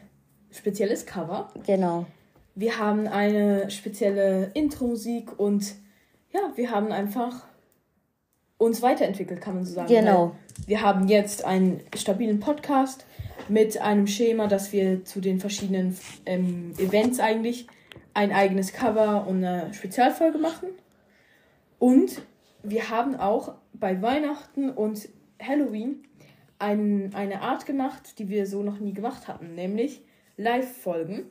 spezielles 0.51 1.05
Cover. 1.05 1.51
Genau. 1.65 2.05
Wir 2.55 2.77
haben 2.77 3.07
eine 3.07 3.71
spezielle 3.71 4.51
Intro-Musik 4.53 5.39
und 5.39 5.73
ja, 6.31 6.41
wir 6.55 6.69
haben 6.69 6.91
einfach 6.91 7.47
uns 8.63 8.81
weiterentwickelt, 8.81 9.41
kann 9.41 9.55
man 9.55 9.65
so 9.65 9.73
sagen. 9.73 9.87
Genau. 9.87 10.35
Wir 10.65 10.81
haben 10.81 11.07
jetzt 11.07 11.45
einen 11.45 11.81
stabilen 11.95 12.39
Podcast 12.39 13.05
mit 13.49 13.81
einem 13.81 14.07
Schema, 14.07 14.47
dass 14.47 14.71
wir 14.71 15.03
zu 15.05 15.19
den 15.19 15.39
verschiedenen 15.39 15.97
ähm, 16.25 16.73
Events 16.77 17.19
eigentlich 17.19 17.67
ein 18.13 18.31
eigenes 18.31 18.73
Cover 18.73 19.27
und 19.27 19.43
eine 19.43 19.73
Spezialfolge 19.73 20.37
machen. 20.37 20.69
Und 21.79 22.21
wir 22.61 22.89
haben 22.89 23.15
auch 23.15 23.55
bei 23.73 24.01
Weihnachten 24.01 24.69
und 24.69 25.09
Halloween 25.41 26.03
ein, 26.59 27.11
eine 27.13 27.41
Art 27.41 27.65
gemacht, 27.65 28.19
die 28.19 28.29
wir 28.29 28.47
so 28.47 28.63
noch 28.63 28.79
nie 28.79 28.93
gemacht 28.93 29.27
hatten, 29.27 29.55
nämlich 29.55 30.01
Live-Folgen. 30.37 31.25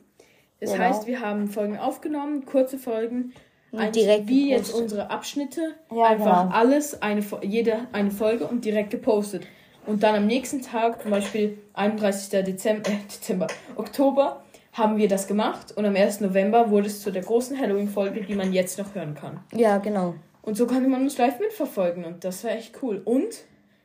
Das 0.59 0.73
genau. 0.73 0.83
heißt, 0.83 1.07
wir 1.07 1.21
haben 1.21 1.47
Folgen 1.47 1.77
aufgenommen, 1.77 2.45
kurze 2.45 2.77
Folgen, 2.77 3.33
direkt 3.73 4.27
wie 4.27 4.49
jetzt 4.49 4.73
unsere 4.73 5.09
Abschnitte, 5.09 5.75
ja, 5.91 6.03
einfach 6.03 6.43
genau. 6.43 6.55
alles, 6.55 7.01
eine, 7.01 7.23
jede 7.41 7.87
eine 7.91 8.11
Folge 8.11 8.45
und 8.45 8.65
direkt 8.65 8.91
gepostet. 8.91 9.47
Und 9.85 10.03
dann 10.03 10.15
am 10.15 10.27
nächsten 10.27 10.61
Tag, 10.61 11.01
zum 11.01 11.11
Beispiel 11.11 11.57
31. 11.73 12.43
Dezember, 12.45 12.89
äh, 12.89 12.95
Dezember, 13.11 13.47
Oktober, 13.75 14.43
haben 14.71 14.97
wir 14.97 15.07
das 15.07 15.27
gemacht 15.27 15.71
und 15.75 15.85
am 15.85 15.95
1. 15.95 16.21
November 16.21 16.69
wurde 16.69 16.87
es 16.87 17.01
zu 17.01 17.11
der 17.11 17.21
großen 17.21 17.59
Halloween-Folge, 17.59 18.21
die 18.21 18.33
man 18.33 18.53
jetzt 18.53 18.79
noch 18.79 18.95
hören 18.95 19.13
kann. 19.13 19.39
Ja, 19.53 19.77
genau. 19.77 20.15
Und 20.41 20.57
so 20.57 20.67
konnte 20.67 20.89
man 20.89 21.01
uns 21.01 21.17
live 21.17 21.39
mitverfolgen 21.39 22.05
und 22.05 22.23
das 22.23 22.43
war 22.43 22.51
echt 22.51 22.81
cool. 22.81 23.01
Und 23.03 23.43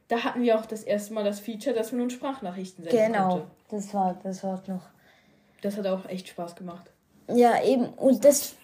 da 0.08 0.24
hatten 0.24 0.42
wir 0.42 0.58
auch 0.58 0.66
das 0.66 0.82
erste 0.82 1.12
Mal 1.14 1.24
das 1.24 1.40
Feature, 1.40 1.74
dass 1.74 1.92
man 1.92 2.00
nun 2.00 2.10
Sprachnachrichten 2.10 2.84
senden 2.84 3.12
genau. 3.12 3.28
konnte. 3.28 3.46
Genau, 3.68 3.82
das 3.82 3.94
war, 3.94 4.18
das 4.22 4.44
war 4.44 4.62
noch. 4.66 4.86
Das 5.60 5.76
hat 5.76 5.86
auch 5.86 6.08
echt 6.08 6.28
Spaß 6.28 6.56
gemacht. 6.56 6.90
Ja, 7.28 7.62
eben. 7.62 7.86
Und 7.86 8.24
das 8.24 8.56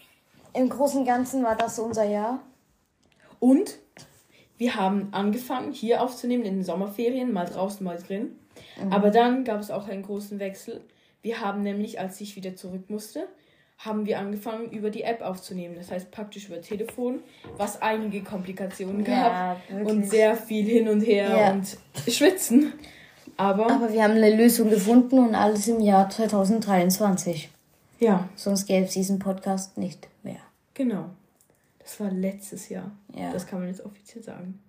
im 0.55 0.69
Großen 0.69 1.01
und 1.01 1.07
Ganzen 1.07 1.43
war 1.45 1.57
das 1.57 1.79
unser 1.79 2.05
Jahr. 2.05 2.41
Und 3.41 3.79
wir 4.57 4.77
haben 4.77 5.09
angefangen, 5.13 5.73
hier 5.73 6.03
aufzunehmen 6.03 6.45
in 6.45 6.55
den 6.55 6.65
Sommerferien, 6.65 7.33
mal 7.33 7.45
draußen, 7.45 7.85
mal 7.85 7.99
drin. 7.99 8.37
Mhm. 8.83 8.93
Aber 8.93 9.11
dann 9.11 9.45
gab 9.45 9.61
es 9.61 9.71
auch 9.71 9.89
einen 9.89 10.03
großen 10.03 10.39
Wechsel. 10.39 10.81
Wir 11.23 11.41
haben 11.41 11.63
nämlich, 11.63 12.01
als 12.01 12.21
ich 12.21 12.37
wieder 12.37 12.55
zurück 12.55 12.89
musste, 12.89 13.27
haben 13.79 14.07
wir 14.07 14.19
angefangen, 14.19 14.71
über 14.71 14.91
die 14.91 15.03
App 15.03 15.23
aufzunehmen. 15.23 15.75
Das 15.77 15.91
heißt 15.91 16.11
praktisch 16.11 16.49
über 16.49 16.61
Telefon, 16.61 17.21
was 17.57 17.83
einige 17.83 18.23
Komplikationen 18.23 19.05
ja, 19.05 19.57
gab 19.69 19.87
und 19.87 20.09
sehr 20.09 20.37
viel 20.37 20.65
hin 20.65 20.89
und 20.89 21.01
her 21.01 21.29
ja. 21.37 21.53
und 21.53 21.77
schwitzen. 22.13 22.73
Aber, 23.37 23.69
Aber 23.71 23.93
wir 23.93 24.05
haben 24.05 24.13
eine 24.15 24.35
Lösung 24.35 24.71
gefunden 24.71 25.19
und 25.19 25.35
alles 25.35 25.67
im 25.67 25.81
Jahr 25.81 26.09
2023. 26.09 27.51
Ja. 27.99 28.29
Sonst 28.37 28.67
gäbe 28.67 28.87
es 28.87 28.93
diesen 28.93 29.19
Podcast 29.19 29.79
nicht 29.79 30.09
mehr. 30.23 30.41
Genau. 30.75 31.11
Das 31.79 32.01
war 32.01 32.11
letztes 32.11 32.69
Jahr. 32.69 32.91
Ja. 33.15 33.33
Das 33.33 33.47
kann 33.47 33.61
man 33.61 33.69
jetzt 33.69 33.85
offiziell 33.85 34.23
sagen. 34.23 34.61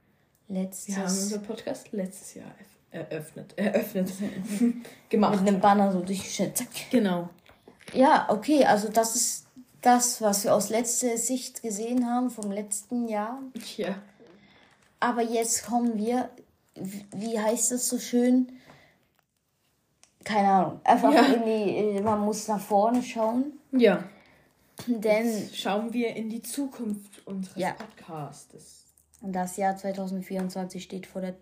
Letztes 0.47 0.87
Wir 0.87 0.97
haben 0.97 1.05
unseren 1.05 1.43
Podcast 1.43 1.91
letztes 1.91 2.35
Jahr 2.35 2.51
eröffnet. 2.91 3.53
Eröffnet. 3.57 4.11
gemacht. 5.09 5.39
Mit 5.39 5.47
einem 5.47 5.59
Banner 5.59 5.91
so 5.91 6.01
durchgeschnitten. 6.01 6.55
Zack. 6.55 6.67
Genau. 6.91 7.29
Ja, 7.93 8.27
okay, 8.29 8.65
also 8.65 8.89
das 8.89 9.15
ist 9.15 9.45
das, 9.81 10.21
was 10.21 10.43
wir 10.43 10.53
aus 10.53 10.69
letzter 10.69 11.17
Sicht 11.17 11.61
gesehen 11.61 12.07
haben 12.07 12.29
vom 12.29 12.51
letzten 12.51 13.07
Jahr. 13.07 13.39
Ja. 13.77 13.95
Aber 14.99 15.21
jetzt 15.21 15.65
kommen 15.65 15.97
wir, 15.97 16.29
wie 16.75 17.39
heißt 17.39 17.71
das 17.71 17.87
so 17.87 17.99
schön? 17.99 18.51
Keine 20.25 20.49
Ahnung. 20.49 20.81
Einfach 20.83 21.13
ja. 21.13 21.21
in 21.21 21.95
die, 21.95 22.01
man 22.01 22.19
muss 22.19 22.47
nach 22.47 22.59
vorne 22.59 23.01
schauen. 23.01 23.53
Ja. 23.71 24.03
Denn 24.87 25.27
Jetzt 25.27 25.57
schauen 25.57 25.93
wir 25.93 26.15
in 26.15 26.29
die 26.29 26.41
Zukunft 26.41 27.25
unseres 27.25 27.55
ja. 27.55 27.71
Podcastes. 27.71 28.85
Und 29.21 29.33
das 29.33 29.55
Jahr 29.55 29.77
2024 29.77 30.83
steht 30.83 31.05
vor 31.05 31.21
der. 31.21 31.35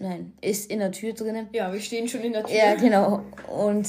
Nein, 0.00 0.32
ist 0.40 0.70
in 0.70 0.80
der 0.80 0.92
Tür 0.92 1.12
drinnen. 1.12 1.48
Ja, 1.52 1.72
wir 1.72 1.80
stehen 1.80 2.06
schon 2.06 2.20
in 2.20 2.32
der 2.32 2.44
Tür. 2.44 2.54
Ja, 2.54 2.74
genau. 2.74 3.22
Und 3.48 3.88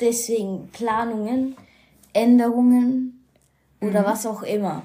deswegen 0.00 0.68
Planungen, 0.72 1.56
Änderungen 2.12 3.24
oder 3.80 4.00
mhm. 4.00 4.06
was 4.06 4.26
auch 4.26 4.42
immer. 4.42 4.82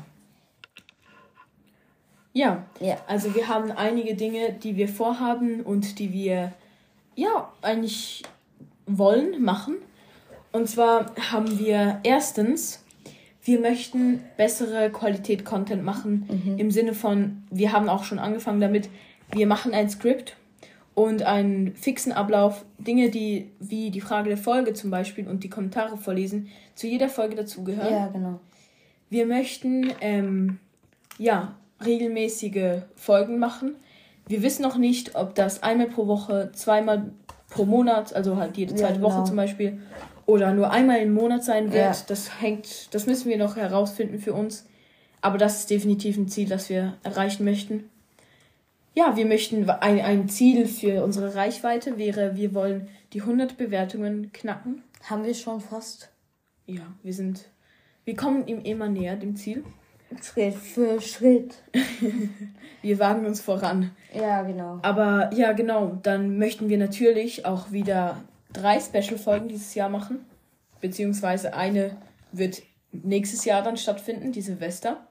Ja. 2.34 2.66
ja, 2.82 2.98
also 3.08 3.34
wir 3.34 3.48
haben 3.48 3.72
einige 3.72 4.14
Dinge, 4.14 4.54
die 4.54 4.76
wir 4.76 4.90
vorhaben 4.90 5.62
und 5.62 6.00
die 6.00 6.12
wir 6.12 6.52
ja 7.16 7.52
eigentlich 7.62 8.24
wollen 8.86 9.44
machen. 9.44 9.76
Und 10.52 10.70
zwar 10.70 11.14
haben 11.32 11.60
wir 11.60 12.00
erstens 12.04 12.86
wir 13.46 13.60
möchten 13.60 14.22
bessere 14.38 14.90
Qualität 14.90 15.46
Content 15.46 15.84
machen. 15.84 16.28
Mhm. 16.28 16.58
Im 16.58 16.72
Sinne 16.72 16.94
von, 16.94 17.44
wir 17.52 17.72
haben 17.72 17.90
auch 17.90 18.04
schon 18.04 18.18
angefangen 18.18 18.60
damit, 18.60 18.90
wir 19.32 19.46
machen 19.46 19.74
ein 19.74 19.88
Skript 19.88 20.36
und 20.96 21.22
einen 21.22 21.76
fixen 21.76 22.12
Ablauf, 22.12 22.66
Dinge, 22.80 23.12
die 23.12 23.52
wie 23.60 23.92
die 23.92 24.02
Frage 24.02 24.30
der 24.30 24.38
Folge 24.38 24.74
zum 24.74 24.90
Beispiel 24.90 25.28
und 25.28 25.44
die 25.44 25.50
Kommentare 25.50 25.96
vorlesen, 25.96 26.50
zu 26.74 26.88
jeder 26.88 27.08
Folge 27.08 27.36
dazugehören. 27.36 27.94
Ja, 27.94 28.08
genau. 28.08 28.40
Wir 29.12 29.28
möchten 29.28 29.92
ähm, 30.02 30.58
ja 31.20 31.54
regelmäßige 31.86 32.82
Folgen 32.96 33.38
machen. 33.38 33.76
Wir 34.28 34.42
wissen 34.42 34.64
noch 34.64 34.78
nicht, 34.78 35.14
ob 35.14 35.36
das 35.36 35.62
einmal 35.62 35.88
pro 35.88 36.08
Woche, 36.08 36.50
zweimal 36.54 37.12
pro 37.56 37.66
Monat, 37.66 38.14
also 38.14 38.36
halt 38.36 38.58
jede 38.58 38.76
zweite 38.76 38.94
ja, 38.94 38.98
genau. 38.98 39.10
Woche 39.10 39.24
zum 39.24 39.38
Beispiel, 39.38 39.82
oder 40.26 40.54
nur 40.54 40.72
einmal 40.72 41.00
im 41.00 41.14
Monat 41.14 41.44
sein 41.44 41.72
wird. 41.72 41.96
Ja. 41.96 42.04
Das 42.08 42.42
hängt, 42.42 42.94
das 42.94 43.08
müssen 43.08 43.30
wir 43.30 43.38
noch 43.38 43.56
herausfinden 43.56 44.20
für 44.20 44.34
uns. 44.34 44.68
Aber 45.22 45.38
das 45.38 45.60
ist 45.60 45.70
definitiv 45.70 46.18
ein 46.18 46.28
Ziel, 46.28 46.50
das 46.50 46.70
wir 46.70 46.98
erreichen 47.04 47.46
möchten. 47.46 47.90
Ja, 48.94 49.16
wir 49.16 49.26
möchten 49.26 49.70
ein, 49.70 50.00
ein 50.00 50.30
Ziel 50.30 50.68
für 50.68 51.04
unsere 51.04 51.36
Reichweite 51.36 51.98
wäre, 51.98 52.36
wir 52.36 52.54
wollen 52.54 52.88
die 53.14 53.22
100 53.22 53.58
Bewertungen 53.58 54.32
knacken. 54.34 54.84
Haben 55.10 55.24
wir 55.24 55.34
schon 55.34 55.62
fast? 55.62 56.10
Ja, 56.66 56.84
wir 57.04 57.14
sind, 57.14 57.46
wir 58.04 58.16
kommen 58.16 58.48
ihm 58.48 58.62
immer 58.62 58.88
näher, 58.88 59.16
dem 59.16 59.36
Ziel. 59.36 59.64
Schritt 60.24 60.56
für 60.56 61.02
Schritt. 61.02 61.56
wir 62.82 63.00
wagen 63.00 63.26
uns 63.26 63.42
voran. 63.42 63.92
Ja, 64.14 64.44
genau. 64.44 64.80
Aber 64.82 65.34
ja, 65.34 65.54
genau, 65.54 65.98
dann 66.02 66.38
möchten 66.38 66.70
wir 66.70 66.78
natürlich 66.78 67.46
auch 67.46 67.72
wieder 67.72 68.24
drei 68.54 68.80
Special-Folgen 68.80 69.48
dieses 69.48 69.76
Jahr 69.76 69.90
machen. 69.90 70.26
Beziehungsweise 70.82 71.54
eine 71.54 71.98
wird 72.32 72.62
nächstes 72.92 73.46
Jahr 73.46 73.62
dann 73.62 73.78
stattfinden, 73.78 74.32
die 74.32 74.42
Silvester. 74.42 75.06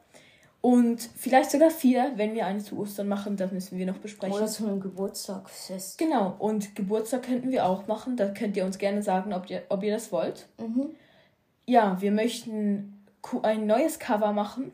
Und 0.65 1.11
vielleicht 1.15 1.51
sogar 1.51 1.71
vier, 1.71 2.13
wenn 2.17 2.35
wir 2.35 2.47
eine 2.47 2.61
zu 2.61 2.79
Ostern 2.79 3.07
machen, 3.07 3.37
das 3.37 3.53
müssen 3.53 3.77
wir 3.77 3.85
noch 3.85 3.99
besprechen. 3.99 4.35
Oder 4.35 4.47
zu 4.47 4.67
einem 4.67 4.81
Geburtstagsfest. 4.81 5.99
Genau, 5.99 6.37
und 6.39 6.75
Geburtstag 6.75 7.25
könnten 7.25 7.51
wir 7.51 7.67
auch 7.67 7.87
machen. 7.87 8.17
Da 8.17 8.29
könnt 8.29 8.57
ihr 8.57 8.65
uns 8.65 8.79
gerne 8.79 9.03
sagen, 9.03 9.35
ob 9.35 9.51
ihr, 9.51 9.63
ob 9.69 9.83
ihr 9.83 9.93
das 9.93 10.11
wollt. 10.11 10.47
Mhm. 10.59 10.87
Ja, 11.67 12.01
wir 12.01 12.13
möchten 12.13 13.05
ein 13.43 13.67
neues 13.67 13.99
Cover 13.99 14.33
machen. 14.33 14.73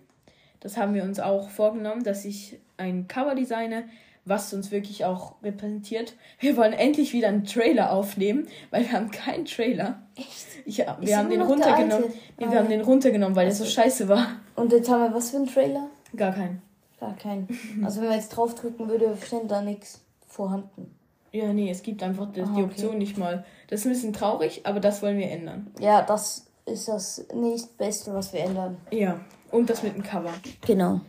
Das 0.61 0.77
haben 0.77 0.95
wir 0.95 1.03
uns 1.05 1.21
auch 1.21 1.49
vorgenommen, 1.49 2.05
dass 2.05 2.25
ich 2.25 2.59
ein 2.77 3.09
Cover 3.09 3.35
designe, 3.35 3.85
was 4.25 4.53
uns 4.53 4.71
wirklich 4.71 5.05
auch 5.05 5.35
repräsentiert. 5.43 6.15
Wir 6.39 6.57
wollen 6.57 6.73
endlich 6.73 7.13
wieder 7.13 7.29
einen 7.29 7.45
Trailer 7.45 7.93
aufnehmen, 7.93 8.47
weil 8.71 8.83
wir 8.83 8.93
haben 8.93 9.11
keinen 9.11 9.47
Trailer. 9.47 10.03
Echt? 10.17 10.47
Ja, 10.67 10.99
wir 11.01 11.17
haben 11.17 11.31
den 11.31 11.43
runtergenommen. 11.43 12.13
Nee, 12.39 12.51
wir 12.51 12.59
haben 12.59 12.69
den 12.69 12.83
runtergenommen, 12.83 13.35
weil 13.35 13.47
also, 13.47 13.65
der 13.65 13.71
so 13.71 13.75
scheiße 13.75 14.09
war. 14.09 14.27
Und 14.57 14.73
jetzt 14.73 14.91
haben 14.91 15.01
wir 15.01 15.15
was 15.15 15.31
für 15.31 15.39
einen 15.39 15.47
Trailer? 15.47 15.89
Gar 16.15 16.33
keinen. 16.33 16.63
Gar 17.01 17.17
keinen. 17.17 17.49
Also 17.83 18.01
wenn 18.01 18.09
man 18.09 18.19
jetzt 18.19 18.31
draufdrücken 18.31 18.89
würde, 18.89 19.17
steht 19.25 19.51
da 19.51 19.63
nichts 19.63 20.03
vorhanden. 20.29 20.95
Ja, 21.33 21.53
nee, 21.53 21.71
es 21.71 21.83
gibt 21.83 22.03
einfach 22.03 22.31
die, 22.33 22.43
ah, 22.43 22.53
die 22.57 22.63
Option 22.63 22.91
okay. 22.91 22.99
nicht 22.99 23.17
mal. 23.17 23.45
Das 23.69 23.81
ist 23.81 23.87
ein 23.87 23.93
bisschen 23.93 24.13
traurig, 24.13 24.63
aber 24.65 24.81
das 24.81 25.03
wollen 25.03 25.17
wir 25.17 25.31
ändern. 25.31 25.69
Ja, 25.79 26.03
das 26.03 26.47
ist 26.67 26.89
das 26.89 27.25
nächstbeste, 27.35 28.13
was 28.13 28.33
wir 28.33 28.41
ändern. 28.41 28.77
Ja, 28.91 29.21
und 29.51 29.71
das 29.71 29.83
mit 29.83 29.95
dem 29.95 30.03
Cover. 30.03 30.33
Genau. 30.67 31.01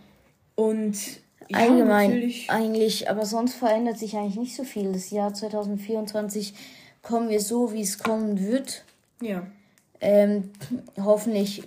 Und 0.56 0.96
ja, 1.48 1.58
allgemein 1.58 2.10
natürlich. 2.10 2.50
eigentlich, 2.50 3.10
aber 3.10 3.26
sonst 3.26 3.56
verändert 3.56 3.98
sich 3.98 4.16
eigentlich 4.16 4.38
nicht 4.38 4.56
so 4.56 4.64
viel. 4.64 4.92
Das 4.92 5.10
Jahr 5.12 5.34
2024 5.34 6.54
kommen 7.02 7.30
wir 7.30 7.42
so, 7.42 7.74
wie 7.74 7.82
es 7.82 8.00
kommen 8.00 8.40
wird. 8.40 8.84
Ja. 9.22 9.48
Ähm, 10.00 10.52
hoffentlich 10.98 11.64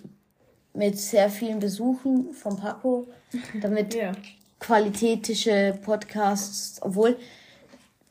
mit 0.73 0.99
sehr 0.99 1.31
vielen 1.31 1.61
Besuchen 1.61 2.33
von 2.35 2.57
Paco, 2.57 3.07
damit 3.61 3.95
ja. 3.95 4.13
qualitätische 4.59 5.79
Podcasts, 5.85 6.83
obwohl 6.83 7.17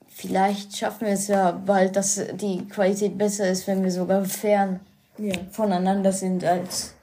vielleicht 0.08 0.78
schaffen 0.78 1.08
wir 1.08 1.14
es 1.14 1.28
ja 1.28 1.52
bald, 1.52 1.96
dass 1.96 2.22
die 2.36 2.66
Qualität 2.70 3.18
besser 3.18 3.50
ist, 3.50 3.68
wenn 3.68 3.84
wir 3.84 3.92
sogar 3.92 4.24
fern 4.26 4.80
ja. 5.18 5.34
voneinander 5.52 6.12
sind 6.12 6.44
als. 6.44 6.96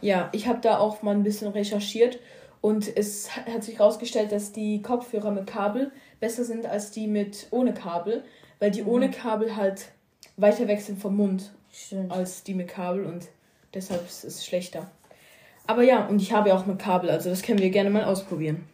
Ja, 0.00 0.28
ich 0.32 0.46
habe 0.46 0.60
da 0.60 0.78
auch 0.78 1.02
mal 1.02 1.14
ein 1.14 1.22
bisschen 1.22 1.48
recherchiert 1.48 2.18
und 2.60 2.96
es 2.96 3.34
hat 3.36 3.64
sich 3.64 3.78
herausgestellt, 3.78 4.32
dass 4.32 4.52
die 4.52 4.82
Kopfhörer 4.82 5.30
mit 5.30 5.46
Kabel 5.46 5.92
besser 6.20 6.44
sind 6.44 6.66
als 6.66 6.90
die 6.90 7.06
mit 7.06 7.46
ohne 7.50 7.74
Kabel, 7.74 8.24
weil 8.58 8.70
die 8.70 8.82
mhm. 8.82 8.88
ohne 8.88 9.10
Kabel 9.10 9.56
halt 9.56 9.86
weiter 10.36 10.68
weg 10.68 10.80
sind 10.80 11.00
vom 11.00 11.16
Mund 11.16 11.52
Stimmt. 11.72 12.10
als 12.12 12.42
die 12.42 12.54
mit 12.54 12.68
Kabel 12.68 13.04
und 13.04 13.26
deshalb 13.74 14.06
ist 14.06 14.24
es 14.24 14.44
schlechter. 14.44 14.90
Aber 15.66 15.82
ja, 15.82 16.06
und 16.06 16.22
ich 16.22 16.32
habe 16.32 16.48
ja 16.48 16.56
auch 16.56 16.66
mit 16.66 16.78
Kabel, 16.78 17.10
also 17.10 17.28
das 17.28 17.42
können 17.42 17.58
wir 17.58 17.70
gerne 17.70 17.90
mal 17.90 18.04
ausprobieren. 18.04 18.64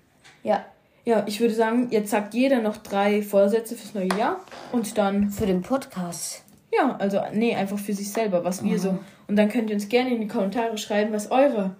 Ja. 0.42 0.64
Ja, 1.07 1.25
ich 1.27 1.38
würde 1.40 1.53
sagen, 1.53 1.88
jetzt 1.90 2.11
sagt 2.11 2.33
jeder 2.33 2.62
noch 2.62 2.79
drei 2.79 3.20
Vorsätze 3.20 3.75
fürs 3.75 3.92
neue 3.92 4.09
Jahr 4.18 4.40
und 4.72 4.96
dann. 4.96 5.31
Für 5.31 5.44
den 5.44 5.61
Podcast. 5.61 6.44
Ja, 6.76 6.96
also, 6.98 7.20
nee, 7.32 7.54
einfach 7.54 7.78
für 7.78 7.92
sich 7.92 8.10
selber, 8.10 8.44
was 8.44 8.62
mhm. 8.62 8.70
wir 8.70 8.78
so. 8.78 8.98
Und 9.28 9.37
dann 9.37 9.48
könnt 9.48 9.70
ihr 9.70 9.76
uns 9.76 9.88
gerne 9.88 10.14
in 10.14 10.20
die 10.20 10.28
Kommentare 10.28 10.76
schreiben, 10.78 11.12
was 11.12 11.30
eure 11.30 11.76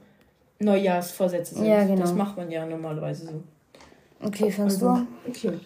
Neujahrsvorsätze 0.59 1.57
sind. 1.57 1.67
Ja, 1.67 1.85
genau. 1.85 2.01
Das 2.01 2.15
macht 2.15 2.37
man 2.37 2.51
ja 2.51 2.65
normalerweise 2.67 3.27
so. 3.27 3.43
Okay, 4.21 4.51
fängst 4.51 4.83
also, 4.83 5.07
du 5.25 5.31
Okay. 5.31 5.59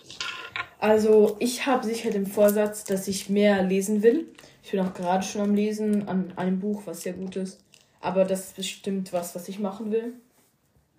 Also, 0.80 1.36
ich 1.40 1.66
habe 1.66 1.84
sicher 1.84 2.10
den 2.10 2.26
Vorsatz, 2.26 2.84
dass 2.84 3.08
ich 3.08 3.28
mehr 3.28 3.62
lesen 3.62 4.02
will. 4.02 4.26
Ich 4.62 4.70
bin 4.70 4.80
auch 4.80 4.94
gerade 4.94 5.24
schon 5.24 5.40
am 5.40 5.54
Lesen 5.54 6.08
an 6.08 6.32
einem 6.36 6.60
Buch, 6.60 6.82
was 6.84 7.02
sehr 7.02 7.14
gut 7.14 7.36
ist. 7.36 7.60
Aber 8.00 8.24
das 8.24 8.46
ist 8.46 8.56
bestimmt 8.56 9.12
was, 9.12 9.34
was 9.34 9.48
ich 9.48 9.58
machen 9.58 9.90
will. 9.90 10.12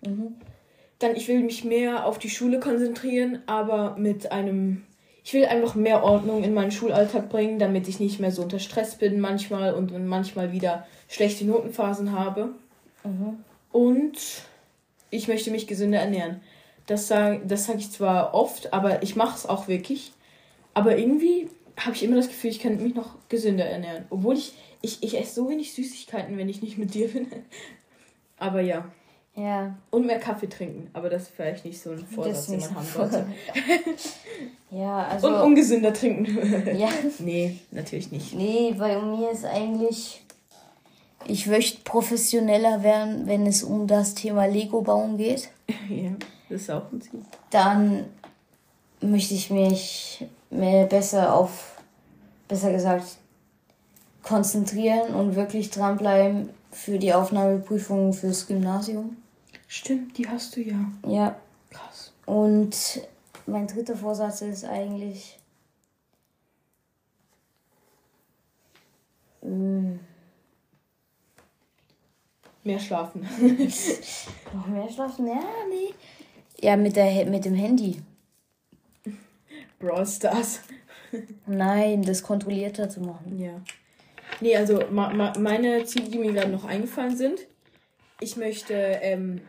Mhm. 0.04 0.34
Dann, 0.98 1.16
ich 1.16 1.28
will 1.28 1.40
mich 1.42 1.64
mehr 1.64 2.04
auf 2.04 2.18
die 2.18 2.28
Schule 2.28 2.60
konzentrieren, 2.60 3.42
aber 3.46 3.96
mit 3.96 4.32
einem. 4.32 4.84
Ich 5.22 5.34
will 5.34 5.44
einfach 5.44 5.74
mehr 5.74 6.02
Ordnung 6.02 6.42
in 6.42 6.54
meinen 6.54 6.70
Schulalltag 6.70 7.28
bringen, 7.28 7.58
damit 7.58 7.88
ich 7.88 8.00
nicht 8.00 8.20
mehr 8.20 8.32
so 8.32 8.42
unter 8.42 8.58
Stress 8.58 8.96
bin 8.96 9.20
manchmal 9.20 9.74
und 9.74 9.92
manchmal 10.06 10.52
wieder 10.52 10.86
schlechte 11.08 11.44
Notenphasen 11.44 12.12
habe. 12.12 12.50
Mhm. 13.04 13.44
Und 13.72 14.16
ich 15.10 15.28
möchte 15.28 15.50
mich 15.50 15.66
gesünder 15.66 16.00
ernähren. 16.00 16.40
Das 16.86 17.08
sage 17.08 17.42
das 17.46 17.66
sag 17.66 17.76
ich 17.76 17.90
zwar 17.90 18.34
oft, 18.34 18.72
aber 18.72 19.02
ich 19.02 19.16
mache 19.16 19.36
es 19.36 19.46
auch 19.46 19.68
wirklich. 19.68 20.12
Aber 20.74 20.96
irgendwie 20.96 21.48
habe 21.76 21.94
ich 21.94 22.02
immer 22.02 22.16
das 22.16 22.28
Gefühl, 22.28 22.50
ich 22.50 22.60
kann 22.60 22.82
mich 22.82 22.94
noch 22.94 23.16
gesünder 23.28 23.64
ernähren. 23.64 24.06
Obwohl 24.10 24.36
ich, 24.36 24.54
ich, 24.82 25.02
ich 25.02 25.18
esse 25.18 25.34
so 25.34 25.48
wenig 25.48 25.74
Süßigkeiten, 25.74 26.36
wenn 26.36 26.48
ich 26.48 26.62
nicht 26.62 26.78
mit 26.78 26.94
dir 26.94 27.08
bin. 27.08 27.28
aber 28.38 28.60
ja. 28.60 28.90
Ja. 29.34 29.74
Und 29.90 30.06
mehr 30.06 30.18
Kaffee 30.18 30.48
trinken. 30.48 30.90
Aber 30.92 31.08
das 31.08 31.22
ist 31.22 31.32
vielleicht 31.34 31.64
nicht 31.64 31.80
so 31.80 31.90
ein 31.90 32.04
Vorsatz, 32.04 32.46
den 32.46 32.60
man 32.60 32.74
haben 32.74 32.86
sollte. 32.86 33.26
ja, 34.70 35.06
also. 35.06 35.28
Und 35.28 35.34
ungesünder 35.42 35.92
trinken. 35.92 36.76
ja. 36.76 36.88
Nee, 37.18 37.58
natürlich 37.70 38.10
nicht. 38.10 38.34
Nee, 38.34 38.74
bei 38.76 39.00
mir 39.00 39.30
ist 39.30 39.44
eigentlich 39.44 40.22
ich 41.26 41.46
möchte 41.46 41.82
professioneller 41.82 42.82
werden, 42.82 43.26
wenn 43.26 43.46
es 43.46 43.62
um 43.62 43.86
das 43.86 44.14
Thema 44.14 44.46
Lego 44.46 44.82
bauen 44.82 45.16
geht. 45.16 45.50
Ja, 45.88 46.10
das 46.48 46.62
ist 46.62 46.70
auch 46.70 46.90
ein 46.92 47.00
Ziel. 47.00 47.20
Dann 47.50 48.06
möchte 49.00 49.34
ich 49.34 49.50
mich 49.50 50.24
mehr 50.50 50.86
besser 50.86 51.34
auf, 51.34 51.80
besser 52.48 52.72
gesagt, 52.72 53.04
konzentrieren 54.22 55.14
und 55.14 55.36
wirklich 55.36 55.70
dranbleiben 55.70 56.50
für 56.70 56.98
die 56.98 57.12
Aufnahmeprüfung 57.12 58.12
fürs 58.12 58.46
Gymnasium. 58.46 59.16
Stimmt, 59.72 60.18
die 60.18 60.28
hast 60.28 60.56
du 60.56 60.62
ja. 60.62 60.90
Ja. 61.06 61.40
Krass. 61.70 62.12
Und 62.26 63.06
mein 63.46 63.68
dritter 63.68 63.96
Vorsatz 63.96 64.42
ist 64.42 64.64
eigentlich. 64.64 65.38
Mh, 69.42 69.50
mm, 69.50 70.00
Mehr 72.64 72.80
schlafen. 72.80 73.22
Noch 74.52 74.66
mehr 74.66 74.90
schlafen? 74.90 75.28
Ja, 75.28 75.40
nee. 75.68 75.94
Ja, 76.60 76.76
mit, 76.76 76.96
der, 76.96 77.26
mit 77.26 77.44
dem 77.44 77.54
Handy. 77.54 78.02
Brawl 79.78 80.04
Stars. 80.04 80.62
Nein, 81.46 82.02
das 82.02 82.24
kontrollierter 82.24 82.90
zu 82.90 83.02
machen. 83.02 83.38
Ja. 83.38 83.62
Nee, 84.40 84.56
also 84.56 84.82
ma, 84.90 85.10
ma, 85.10 85.32
meine 85.38 85.84
Ziele, 85.84 86.10
die 86.10 86.18
mir 86.18 86.32
gerade 86.32 86.50
noch 86.50 86.64
eingefallen 86.64 87.16
sind. 87.16 87.46
Ich 88.18 88.36
möchte 88.36 88.74
ähm, 88.74 89.40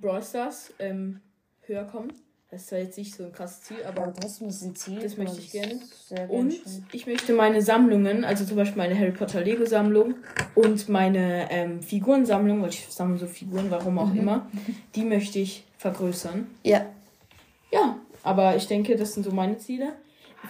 Brawl 0.00 0.22
Stars 0.22 0.72
ähm, 0.78 1.20
höher 1.62 1.84
kommen. 1.84 2.12
Das 2.50 2.62
ist 2.62 2.68
zwar 2.68 2.80
jetzt 2.80 2.98
nicht 2.98 3.14
so 3.14 3.24
ein 3.24 3.32
krasses 3.32 3.62
Ziel, 3.62 3.78
aber 3.88 4.02
ja, 4.02 4.10
das 4.10 4.42
ist 4.42 4.62
ein 4.62 4.76
Ziel. 4.76 5.00
Das 5.00 5.16
möchte 5.16 5.40
ich 5.40 5.52
gerne. 5.52 5.80
Und 6.28 6.54
ich 6.92 7.06
möchte 7.06 7.32
meine 7.32 7.62
Sammlungen, 7.62 8.24
also 8.24 8.44
zum 8.44 8.56
Beispiel 8.56 8.76
meine 8.76 8.98
Harry 8.98 9.12
Potter 9.12 9.40
Lego 9.40 9.64
Sammlung 9.64 10.16
und 10.54 10.86
meine 10.90 11.50
ähm, 11.50 11.82
Figurensammlung, 11.82 12.60
weil 12.60 12.68
ich 12.68 12.86
sammle 12.90 13.18
so 13.18 13.26
Figuren, 13.26 13.70
warum 13.70 13.98
auch 13.98 14.12
mhm. 14.12 14.20
immer, 14.20 14.46
die 14.94 15.04
möchte 15.04 15.38
ich 15.38 15.64
vergrößern. 15.78 16.46
Ja. 16.62 16.84
Ja, 17.72 17.96
aber 18.22 18.54
ich 18.54 18.66
denke, 18.66 18.96
das 18.96 19.14
sind 19.14 19.22
so 19.22 19.32
meine 19.32 19.56
Ziele. 19.56 19.94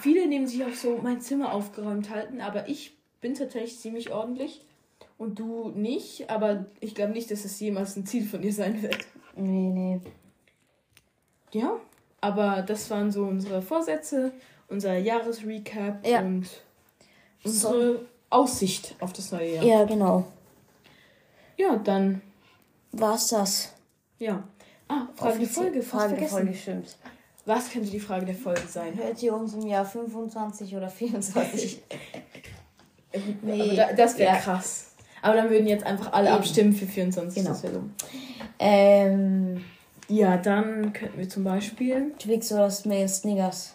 Viele 0.00 0.26
nehmen 0.26 0.48
sich 0.48 0.64
auch 0.64 0.74
so 0.74 0.98
mein 1.00 1.20
Zimmer 1.20 1.52
aufgeräumt 1.52 2.11
halten, 2.11 2.40
aber 2.40 2.68
ich 2.68 2.96
bin 3.20 3.35
tatsächlich 3.35 3.78
ziemlich 3.78 4.11
ordentlich. 4.11 4.64
Und 5.18 5.38
du 5.38 5.68
nicht, 5.68 6.28
aber 6.31 6.66
ich 6.81 6.96
glaube 6.96 7.12
nicht, 7.12 7.31
dass 7.31 7.44
es 7.44 7.61
jemals 7.61 7.94
ein 7.94 8.07
Ziel 8.07 8.24
von 8.24 8.42
dir 8.42 8.52
sein 8.52 8.83
wird. 8.83 8.98
Nee, 9.37 9.71
nee. 9.71 10.01
Ja, 11.53 11.79
aber 12.21 12.62
das 12.62 12.88
waren 12.90 13.11
so 13.12 13.25
unsere 13.25 13.61
Vorsätze, 13.62 14.33
unser 14.68 14.97
Jahresrecap 14.97 16.07
Ja. 16.07 16.21
und 16.21 16.49
unsere 17.45 18.07
Aussicht 18.31 18.95
auf 19.01 19.12
das 19.12 19.33
neue 19.33 19.57
Jahr. 19.57 19.64
Ja, 19.64 19.85
genau. 19.85 20.25
Ja, 21.57 21.77
dann, 21.77 22.23
War's 22.92 23.29
das? 23.29 23.73
ja. 24.18 24.42
Ah, 24.88 25.07
Frage 25.16 25.38
der 25.38 25.49
Folge, 25.49 25.83
fast 25.83 25.90
Frage 25.90 26.09
der 26.16 26.29
vergessen. 26.29 26.35
Folge, 26.47 26.55
stimmt. 26.59 26.97
Was 27.47 27.71
könnte 27.71 27.90
die 27.90 28.01
Frage 28.01 28.27
der 28.27 28.35
Folge 28.35 28.66
sein? 28.68 28.95
Hört 28.97 29.23
ihr 29.23 29.35
uns 29.35 29.55
im 29.55 29.66
Jahr 29.66 29.85
25 29.87 30.77
oder 30.77 30.88
24? 30.90 31.83
Nee, 33.42 33.77
da, 33.77 33.92
das 33.92 34.16
wäre 34.16 34.35
ja. 34.37 34.40
krass. 34.40 34.91
Aber 35.22 35.35
dann 35.37 35.50
würden 35.50 35.66
jetzt 35.66 35.85
einfach 35.87 36.12
alle 36.12 36.28
Eben. 36.28 36.37
abstimmen 36.37 36.72
für 36.72 36.87
24. 36.87 37.44
Genau. 37.44 37.56
Ähm, 38.58 39.64
Ja, 40.08 40.37
dann 40.37 40.92
könnten 40.92 41.18
wir 41.18 41.28
zum 41.28 41.44
Beispiel. 41.44 42.12
Twix 42.18 42.52
oder 42.52 42.70
Snickers? 42.70 43.74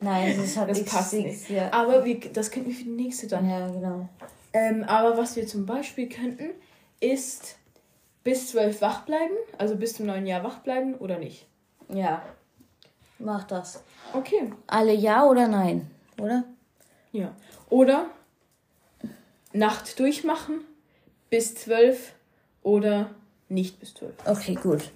Nein, 0.00 0.36
das 0.40 0.56
hat 0.56 0.70
Das 0.70 0.84
passt 0.84 1.12
nicht. 1.14 1.50
Ja. 1.50 1.72
Aber 1.72 2.04
wir, 2.04 2.20
das 2.32 2.50
könnten 2.50 2.68
wir 2.70 2.76
für 2.76 2.84
die 2.84 2.90
nächste 2.90 3.26
dann. 3.26 3.48
ja, 3.48 3.66
genau. 3.68 4.08
Ähm, 4.52 4.84
aber 4.84 5.16
was 5.18 5.36
wir 5.36 5.46
zum 5.46 5.66
Beispiel 5.66 6.08
könnten, 6.08 6.50
ist 7.00 7.56
bis 8.24 8.48
12 8.50 8.80
wach 8.80 9.04
bleiben, 9.04 9.34
also 9.58 9.76
bis 9.76 9.94
zum 9.94 10.06
neuen 10.06 10.26
Jahr 10.26 10.42
wach 10.44 10.58
bleiben 10.60 10.94
oder 10.94 11.18
nicht. 11.18 11.46
Ja. 11.92 12.22
Mach 13.18 13.44
das. 13.44 13.82
Okay. 14.14 14.52
Alle 14.68 14.94
ja 14.94 15.24
oder 15.26 15.48
nein? 15.48 15.90
Oder? 16.20 16.44
Ja. 17.12 17.34
Oder 17.68 18.06
Nacht 19.52 19.98
durchmachen 19.98 20.60
bis 21.30 21.54
12 21.54 22.12
oder 22.62 23.10
nicht 23.48 23.80
bis 23.80 23.94
12. 23.94 24.14
Okay, 24.24 24.54
gut. 24.54 24.90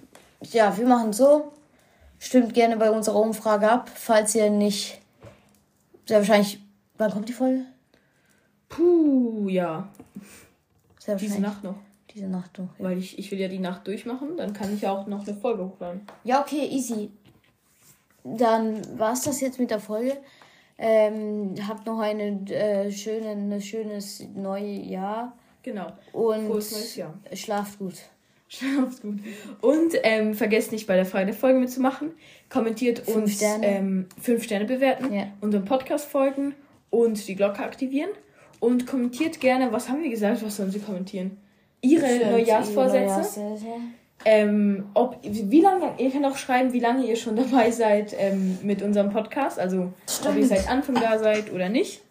Ja, 0.51 0.77
wir 0.77 0.85
machen 0.85 1.13
so. 1.13 1.53
Stimmt 2.19 2.53
gerne 2.53 2.77
bei 2.77 2.89
unserer 2.91 3.19
Umfrage 3.19 3.69
ab, 3.69 3.89
falls 3.93 4.35
ihr 4.35 4.49
nicht. 4.49 4.99
Sehr 6.05 6.19
wahrscheinlich. 6.19 6.59
Wann 6.97 7.11
kommt 7.11 7.27
die 7.27 7.33
Folge? 7.33 7.65
Puh, 8.69 9.49
ja. 9.49 9.89
Sehr 10.99 11.15
Diese. 11.15 11.41
Nacht 11.41 11.63
noch. 11.63 11.75
Diese 12.13 12.27
Nacht 12.27 12.57
noch. 12.59 12.69
Ja. 12.77 12.85
Weil 12.85 12.97
ich, 12.97 13.17
ich 13.17 13.31
will 13.31 13.39
ja 13.39 13.47
die 13.47 13.59
Nacht 13.59 13.87
durchmachen, 13.87 14.37
dann 14.37 14.53
kann 14.53 14.73
ich 14.73 14.81
ja 14.81 14.91
auch 14.91 15.07
noch 15.07 15.27
eine 15.27 15.35
Folge 15.35 15.65
hochladen. 15.65 16.01
Ja, 16.23 16.41
okay, 16.41 16.67
easy. 16.67 17.11
Dann 18.23 18.97
war's 18.97 19.23
das 19.23 19.41
jetzt 19.41 19.59
mit 19.59 19.71
der 19.71 19.79
Folge. 19.79 20.17
Ähm, 20.85 21.55
habt 21.67 21.85
noch 21.85 21.99
eine, 21.99 22.41
äh, 22.51 22.91
schöne, 22.91 23.29
ein 23.29 23.61
schönes 23.61 24.21
neues 24.35 24.85
Jahr 24.89 25.37
Genau. 25.63 25.87
und 26.11 26.45
Frohes 26.47 26.71
neues 26.73 26.95
Jahr. 26.97 27.13
schlaft 27.33 27.79
gut. 27.79 27.93
Schlaft 28.49 29.01
gut. 29.01 29.19
Und 29.61 29.93
ähm, 30.03 30.33
vergesst 30.33 30.73
nicht 30.73 30.85
bei 30.85 30.95
der 30.97 31.05
Frage 31.05 31.27
der 31.27 31.35
Folge 31.35 31.57
mitzumachen. 31.59 32.11
Kommentiert 32.49 32.99
Fünf 32.99 33.15
uns 33.17 33.35
Sterne. 33.37 33.65
Ähm, 33.65 34.07
fünf 34.21 34.43
Sterne 34.43 34.65
bewerten, 34.65 35.13
Ja. 35.13 35.27
unseren 35.41 35.63
Podcast 35.65 36.05
folgen 36.09 36.53
und 36.89 37.27
die 37.27 37.35
Glocke 37.35 37.63
aktivieren. 37.63 38.09
Und 38.59 38.85
kommentiert 38.85 39.39
gerne, 39.39 39.71
was 39.71 39.87
haben 39.89 40.03
wir 40.03 40.09
gesagt, 40.09 40.43
was 40.45 40.57
sollen 40.57 40.71
sie 40.71 40.79
kommentieren? 40.79 41.37
Ihre 41.81 42.05
Neujahrsvorsätze. 42.31 43.05
Neujahrsvorsätze. 43.05 43.65
Ähm, 44.25 44.85
ob, 44.93 45.17
wie 45.23 45.59
lange, 45.61 45.91
ihr 45.97 46.09
könnt 46.09 46.25
auch 46.25 46.37
schreiben, 46.37 46.71
wie 46.71 46.79
lange 46.79 47.05
ihr 47.05 47.15
schon 47.17 47.35
dabei 47.35 47.71
seid 47.71 48.15
ähm, 48.17 48.57
mit 48.63 48.81
unserem 48.81 49.09
Podcast. 49.09 49.59
Also, 49.59 49.91
ob 50.25 50.35
ihr 50.37 50.45
Stimmt. 50.45 50.47
seit 50.47 50.69
Anfang 50.69 50.95
da 50.95 51.19
seid 51.19 51.51
oder 51.51 51.69
nicht. 51.69 52.01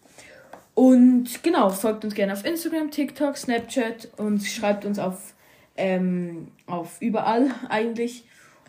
Und 0.75 1.43
genau, 1.43 1.69
folgt 1.69 2.03
uns 2.03 2.15
gerne 2.15 2.33
auf 2.33 2.45
Instagram, 2.45 2.89
TikTok, 2.91 3.37
Snapchat 3.37 4.09
und 4.17 4.43
schreibt 4.43 4.85
uns 4.85 4.97
auf, 4.99 5.33
ähm, 5.77 6.47
auf 6.67 7.01
überall 7.01 7.51
eigentlich. 7.69 8.25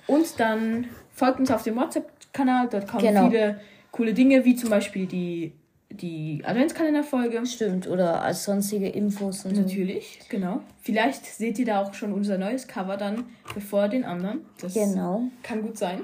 Und 0.07 0.39
dann 0.39 0.87
folgt 1.13 1.41
uns 1.41 1.51
auf 1.51 1.63
dem 1.63 1.77
WhatsApp-Kanal. 1.77 2.69
Dort 2.71 2.89
kommen 2.89 3.03
Genau. 3.05 3.29
viele 3.31 3.61
coole 3.91 4.13
Dinge, 4.13 4.45
wie 4.45 4.57
zum 4.57 4.71
Beispiel 4.71 5.07
die, 5.07 5.53
die 6.01 6.43
Adventskalender-Folge. 6.45 7.45
Stimmt, 7.47 7.87
oder 7.89 8.23
als 8.23 8.45
sonstige 8.45 8.89
Infos 8.89 9.45
und 9.45 9.55
so. 9.55 9.63
Natürlich, 9.63 10.21
genau. 10.29 10.61
Vielleicht 10.83 11.25
seht 11.27 11.59
ihr 11.59 11.65
da 11.67 11.83
auch 11.83 11.95
schon 11.95 12.13
unser 12.13 12.39
neues 12.39 12.67
Cover 12.67 12.97
dann 12.97 13.25
bevor 13.55 13.89
den 13.89 14.05
anderen. 14.05 14.45
Das 14.61 14.75
Genau. 14.75 15.23
kann 15.43 15.63
gut 15.63 15.79
sein. 15.79 16.01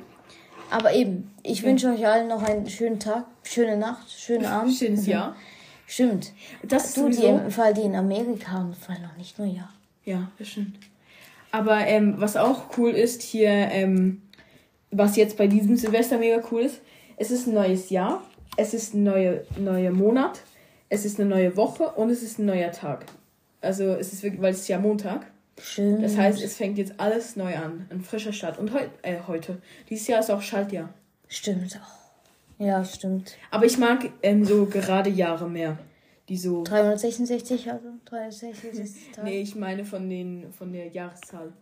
Aber 0.70 0.92
eben, 0.94 1.30
ich 1.42 1.62
wünsche 1.64 1.88
euch 1.92 2.06
allen 2.06 2.28
noch 2.28 2.42
einen 2.42 2.68
schönen 2.68 3.00
Tag, 3.00 3.26
schöne 3.42 3.76
Nacht, 3.76 4.10
schönen 4.10 4.44
Abend. 4.46 4.74
Schönes 4.74 5.06
Jahr. 5.06 5.34
Stimmt. 5.86 6.32
Das 6.62 6.94
Du, 6.94 7.08
die 7.08 7.24
im 7.24 7.50
Fall, 7.50 7.74
die 7.74 7.80
in 7.80 7.96
Amerika 7.96 8.52
haben, 8.52 8.72
fallen 8.74 9.02
noch 9.02 9.16
nicht 9.16 9.38
nur 9.38 9.48
ja. 9.48 9.68
Ja, 10.04 10.30
das 10.38 10.48
stimmt. 10.48 10.76
Aber 11.50 11.78
ähm, 11.86 12.14
was 12.18 12.36
auch 12.36 12.78
cool 12.78 12.90
ist 12.92 13.22
hier, 13.22 13.50
ähm, 13.50 14.22
was 14.92 15.16
jetzt 15.16 15.36
bei 15.36 15.48
diesem 15.48 15.76
Silvester 15.76 16.16
mega 16.18 16.40
cool 16.52 16.62
ist, 16.62 16.80
es 17.16 17.32
ist 17.32 17.48
ein 17.48 17.54
neues 17.54 17.90
Jahr, 17.90 18.22
es 18.56 18.74
ist 18.74 18.94
ein 18.94 19.04
neuer 19.04 19.42
neue 19.58 19.90
Monat, 19.90 20.42
es 20.88 21.04
ist 21.04 21.20
eine 21.20 21.28
neue 21.28 21.56
Woche 21.56 21.84
und 21.84 22.10
es 22.10 22.22
ist 22.22 22.38
ein 22.38 22.46
neuer 22.46 22.72
Tag. 22.72 23.06
Also 23.60 23.84
es 23.94 24.12
ist 24.12 24.22
wirklich, 24.22 24.42
weil 24.42 24.52
es 24.52 24.60
ist 24.60 24.68
ja 24.68 24.78
Montag. 24.78 25.26
Schön. 25.60 26.00
Das 26.00 26.16
heißt, 26.16 26.42
es 26.42 26.56
fängt 26.56 26.78
jetzt 26.78 26.94
alles 26.98 27.36
neu 27.36 27.54
an. 27.56 27.86
Ein 27.90 28.00
frischer 28.00 28.32
Start. 28.32 28.58
Und 28.58 28.72
heu 28.72 28.80
äh, 29.02 29.18
heute. 29.26 29.60
Dieses 29.90 30.06
Jahr 30.06 30.20
ist 30.20 30.30
auch 30.30 30.40
Schaltjahr. 30.40 30.94
Stimmt 31.28 31.78
auch. 31.80 32.00
Ja, 32.64 32.84
stimmt. 32.84 33.36
Aber 33.50 33.66
ich 33.66 33.78
mag 33.78 34.10
ähm, 34.22 34.44
so 34.44 34.66
gerade 34.66 35.10
Jahre 35.10 35.48
mehr. 35.48 35.78
Die 36.28 36.36
so. 36.36 36.62
366, 36.62 37.70
also 37.70 37.88
366 38.04 39.12
Tage. 39.12 39.28
Nee, 39.28 39.40
ich 39.40 39.54
meine 39.54 39.84
von, 39.84 40.08
den, 40.08 40.52
von 40.52 40.72
der 40.72 40.88
Jahreszahl. 40.88 41.52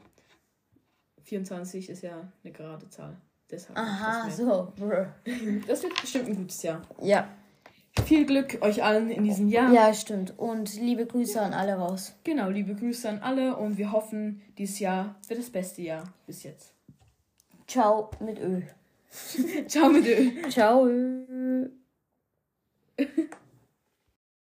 24 1.25 1.91
ist 1.91 2.03
ja 2.03 2.31
eine 2.43 2.53
gerade 2.53 2.89
Zahl. 2.91 3.17
Deshalb. 3.51 3.79
Aha, 3.79 4.31
so. 4.31 4.73
Das 5.67 5.83
wird 5.83 6.01
bestimmt 6.01 6.29
ein 6.29 6.37
gutes 6.37 6.63
Jahr. 6.63 6.83
Ja. 7.01 7.29
Viel 8.05 8.27
Glück 8.27 8.59
euch 8.61 8.85
allen 8.85 9.11
in 9.11 9.25
diesem 9.25 9.49
Jahr. 9.49 9.73
Ja, 9.73 9.93
stimmt. 9.93 10.39
Und 10.39 10.75
liebe 10.75 11.07
Grüße 11.07 11.41
an 11.41 11.53
alle 11.53 11.75
raus. 11.75 12.15
Genau, 12.25 12.49
liebe 12.49 12.75
Grüße 12.75 13.09
an 13.09 13.19
alle 13.21 13.57
und 13.57 13.77
wir 13.77 13.91
hoffen, 13.93 14.43
dieses 14.57 14.79
Jahr 14.79 15.17
wird 15.27 15.41
das 15.41 15.51
beste 15.51 15.83
Jahr 15.83 16.05
bis 16.27 16.43
jetzt. 16.43 16.75
Ciao 17.67 18.11
mit 18.21 18.39
Ö. 18.39 18.63
Ciao 19.67 19.89
mit 19.89 20.07
Ö. 20.07 20.49
Ciao. 20.51 20.89